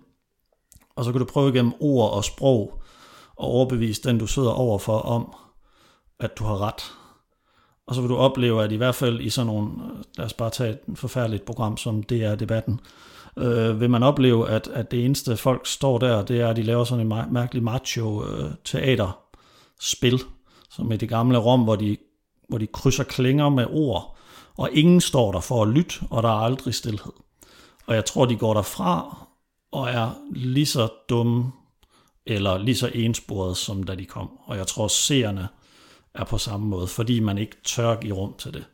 og 0.97 1.05
så 1.05 1.13
kan 1.13 1.19
du 1.19 1.25
prøve 1.25 1.53
gennem 1.53 1.73
ord 1.81 2.13
og 2.13 2.25
sprog 2.25 2.83
at 3.29 3.45
overbevise 3.45 4.03
den, 4.03 4.19
du 4.19 4.27
sidder 4.27 4.51
overfor 4.51 4.99
om, 4.99 5.35
at 6.19 6.39
du 6.39 6.45
har 6.45 6.59
ret. 6.59 7.04
Og 7.87 7.95
så 7.95 8.01
vil 8.01 8.11
du 8.11 8.17
opleve, 8.17 8.65
at 8.65 8.73
i 8.73 8.77
hvert 8.77 8.95
fald 8.95 9.21
i 9.21 9.31
sådan 9.31 9.47
nogle, 9.47 9.71
lad 10.17 10.27
os 10.27 10.33
bare 10.33 10.51
tage 10.51 10.71
et 10.71 10.79
forfærdeligt 10.95 11.45
program 11.45 11.77
som 11.77 12.03
det 12.03 12.25
er 12.25 12.35
debatten, 12.35 12.81
øh, 13.37 13.81
vil 13.81 13.91
man 13.91 14.03
opleve, 14.03 14.51
at, 14.51 14.69
at 14.69 14.91
det 14.91 15.05
eneste 15.05 15.37
folk 15.37 15.67
står 15.67 15.99
der, 15.99 16.25
det 16.25 16.41
er, 16.41 16.49
at 16.49 16.57
de 16.57 16.63
laver 16.63 16.85
sådan 16.85 17.13
en 17.13 17.33
mærkelig 17.33 17.63
macho 17.63 18.27
øh, 18.27 18.51
teaterspil, 18.65 20.21
som 20.71 20.93
i 20.93 20.97
det 20.97 21.09
gamle 21.09 21.39
Rom, 21.39 21.63
hvor 21.63 21.77
de, 21.77 21.97
hvor 22.49 22.59
de 22.59 22.67
krydser 22.67 23.05
klinger 23.05 23.49
med 23.49 23.67
ord, 23.71 24.17
og 24.57 24.71
ingen 24.73 25.01
står 25.01 25.33
der 25.33 25.41
for 25.41 25.63
at 25.63 25.69
lytte, 25.69 25.95
og 26.11 26.23
der 26.23 26.29
er 26.29 26.43
aldrig 26.43 26.75
stillhed. 26.75 27.13
Og 27.87 27.95
jeg 27.95 28.05
tror, 28.05 28.25
de 28.25 28.37
går 28.37 28.55
derfra 28.55 29.17
og 29.73 29.89
er 29.91 30.11
lige 30.31 30.67
så 30.67 30.89
dumme, 31.09 31.53
eller 32.27 32.59
lige 32.59 32.77
så 32.77 32.91
ensporet, 32.95 33.57
som 33.57 33.83
da 33.83 33.95
de 33.95 34.05
kom. 34.05 34.31
Og 34.47 34.57
jeg 34.57 34.67
tror, 34.67 34.89
seerne 34.89 35.49
er 36.15 36.25
på 36.25 36.39
samme 36.39 36.67
måde, 36.67 36.87
fordi 36.87 37.21
man 37.21 37.39
ikke 37.39 37.57
tør 37.65 38.01
give 38.01 38.15
rum 38.15 38.35
til 38.39 38.55
det. 38.55 38.65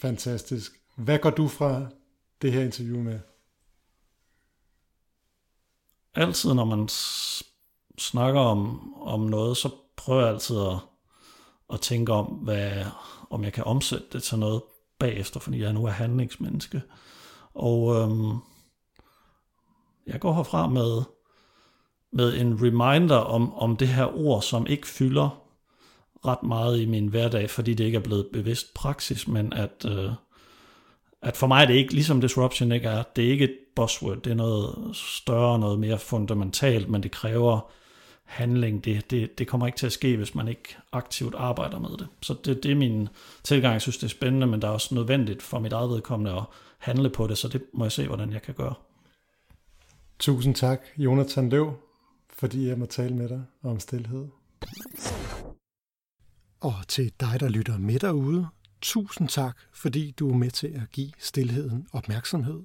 Fantastisk. 0.00 0.80
Hvad 0.96 1.18
går 1.18 1.30
du 1.30 1.48
fra 1.48 1.86
det 2.42 2.52
her 2.52 2.64
interview 2.64 3.02
med? 3.02 3.20
Altid 6.14 6.54
når 6.54 6.64
man 6.64 6.88
snakker 7.98 8.40
om, 8.40 8.92
om 9.02 9.20
noget, 9.20 9.56
så 9.56 9.70
prøver 9.96 10.20
jeg 10.20 10.30
altid 10.30 10.56
at, 10.58 10.78
at 11.72 11.80
tænke 11.80 12.12
om, 12.12 12.26
hvad, 12.26 12.84
om 13.30 13.44
jeg 13.44 13.52
kan 13.52 13.64
omsætte 13.64 14.06
det 14.12 14.22
til 14.22 14.38
noget 14.38 14.62
bagefter, 14.98 15.40
fordi 15.40 15.62
jeg 15.62 15.72
nu 15.72 15.84
er 15.84 15.90
handlingsmenneske. 15.90 16.82
Og 17.54 17.94
øhm, 17.96 18.38
jeg 20.06 20.20
går 20.20 20.34
herfra 20.34 20.66
med, 20.66 21.02
med 22.12 22.40
en 22.40 22.62
reminder 22.62 23.16
om, 23.16 23.54
om 23.54 23.76
det 23.76 23.88
her 23.88 24.18
ord, 24.18 24.42
som 24.42 24.66
ikke 24.66 24.86
fylder 24.86 25.43
ret 26.26 26.42
meget 26.42 26.80
i 26.80 26.86
min 26.86 27.06
hverdag, 27.06 27.50
fordi 27.50 27.74
det 27.74 27.84
ikke 27.84 27.96
er 27.96 28.02
blevet 28.02 28.26
bevidst 28.32 28.74
praksis, 28.74 29.28
men 29.28 29.52
at, 29.52 29.86
øh, 29.88 30.10
at 31.22 31.36
for 31.36 31.46
mig 31.46 31.62
er 31.62 31.66
det 31.66 31.74
ikke, 31.74 31.94
ligesom 31.94 32.20
disruption 32.20 32.72
ikke 32.72 32.88
er, 32.88 33.02
det 33.16 33.24
er 33.24 33.30
ikke 33.30 33.44
et 33.44 33.56
buzzword, 33.76 34.22
det 34.22 34.30
er 34.30 34.34
noget 34.34 34.96
større, 34.96 35.58
noget 35.58 35.78
mere 35.78 35.98
fundamentalt, 35.98 36.88
men 36.88 37.02
det 37.02 37.10
kræver 37.10 37.70
handling. 38.24 38.84
Det, 38.84 39.10
det, 39.10 39.38
det 39.38 39.48
kommer 39.48 39.66
ikke 39.66 39.78
til 39.78 39.86
at 39.86 39.92
ske, 39.92 40.16
hvis 40.16 40.34
man 40.34 40.48
ikke 40.48 40.76
aktivt 40.92 41.34
arbejder 41.34 41.78
med 41.78 41.90
det. 41.98 42.08
Så 42.22 42.34
det, 42.44 42.62
det 42.62 42.70
er 42.70 42.76
min 42.76 43.08
tilgang. 43.42 43.72
Jeg 43.72 43.82
synes, 43.82 43.98
det 43.98 44.04
er 44.04 44.10
spændende, 44.10 44.46
men 44.46 44.62
der 44.62 44.68
er 44.68 44.72
også 44.72 44.94
nødvendigt 44.94 45.42
for 45.42 45.58
mit 45.58 45.72
eget 45.72 45.90
vedkommende 45.90 46.32
at 46.32 46.44
handle 46.78 47.10
på 47.10 47.26
det, 47.26 47.38
så 47.38 47.48
det 47.48 47.62
må 47.74 47.84
jeg 47.84 47.92
se, 47.92 48.06
hvordan 48.06 48.32
jeg 48.32 48.42
kan 48.42 48.54
gøre. 48.54 48.74
Tusind 50.18 50.54
tak, 50.54 50.80
Jonathan 50.98 51.48
Løv, 51.48 51.72
fordi 52.32 52.68
jeg 52.68 52.78
må 52.78 52.86
tale 52.86 53.14
med 53.14 53.28
dig 53.28 53.42
om 53.62 53.80
stillhed. 53.80 54.26
Og 56.64 56.74
til 56.88 57.12
dig, 57.20 57.40
der 57.40 57.48
lytter 57.48 57.78
med 57.78 57.98
derude, 57.98 58.46
tusind 58.82 59.28
tak, 59.28 59.56
fordi 59.72 60.10
du 60.10 60.30
er 60.30 60.34
med 60.34 60.50
til 60.50 60.66
at 60.66 60.90
give 60.92 61.12
stillheden 61.18 61.86
opmærksomhed. 61.92 62.62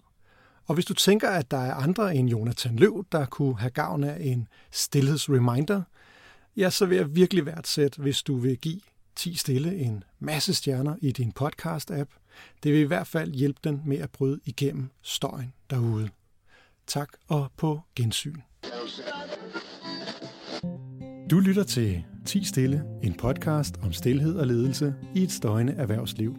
Og 0.65 0.73
hvis 0.73 0.85
du 0.85 0.93
tænker, 0.93 1.29
at 1.29 1.51
der 1.51 1.57
er 1.57 1.73
andre 1.73 2.15
end 2.15 2.29
Jonathan 2.29 2.75
Løv, 2.75 3.05
der 3.11 3.25
kunne 3.25 3.59
have 3.59 3.69
gavn 3.69 4.03
af 4.03 4.17
en 4.21 4.47
stillhedsreminder, 4.71 5.81
ja, 6.57 6.69
så 6.69 6.85
vil 6.85 6.97
jeg 6.97 7.15
virkelig 7.15 7.45
værdsætte, 7.45 8.01
hvis 8.01 8.23
du 8.23 8.37
vil 8.37 8.57
give 8.57 8.81
10 9.15 9.35
stille 9.35 9.75
en 9.75 10.03
masse 10.19 10.53
stjerner 10.53 10.95
i 11.01 11.11
din 11.11 11.33
podcast-app. 11.39 12.09
Det 12.63 12.73
vil 12.73 12.79
i 12.79 12.87
hvert 12.87 13.07
fald 13.07 13.33
hjælpe 13.33 13.59
den 13.63 13.81
med 13.85 13.97
at 13.97 14.11
bryde 14.11 14.39
igennem 14.45 14.89
støjen 15.01 15.53
derude. 15.69 16.09
Tak 16.87 17.09
og 17.27 17.51
på 17.57 17.81
gensyn. 17.95 18.35
Du 21.31 21.39
lytter 21.39 21.63
til 21.63 22.03
10 22.25 22.43
Stille, 22.43 22.83
en 23.03 23.13
podcast 23.13 23.75
om 23.83 23.93
stillhed 23.93 24.35
og 24.35 24.47
ledelse 24.47 24.93
i 25.15 25.23
et 25.23 25.31
støjende 25.31 25.73
erhvervsliv. 25.73 26.35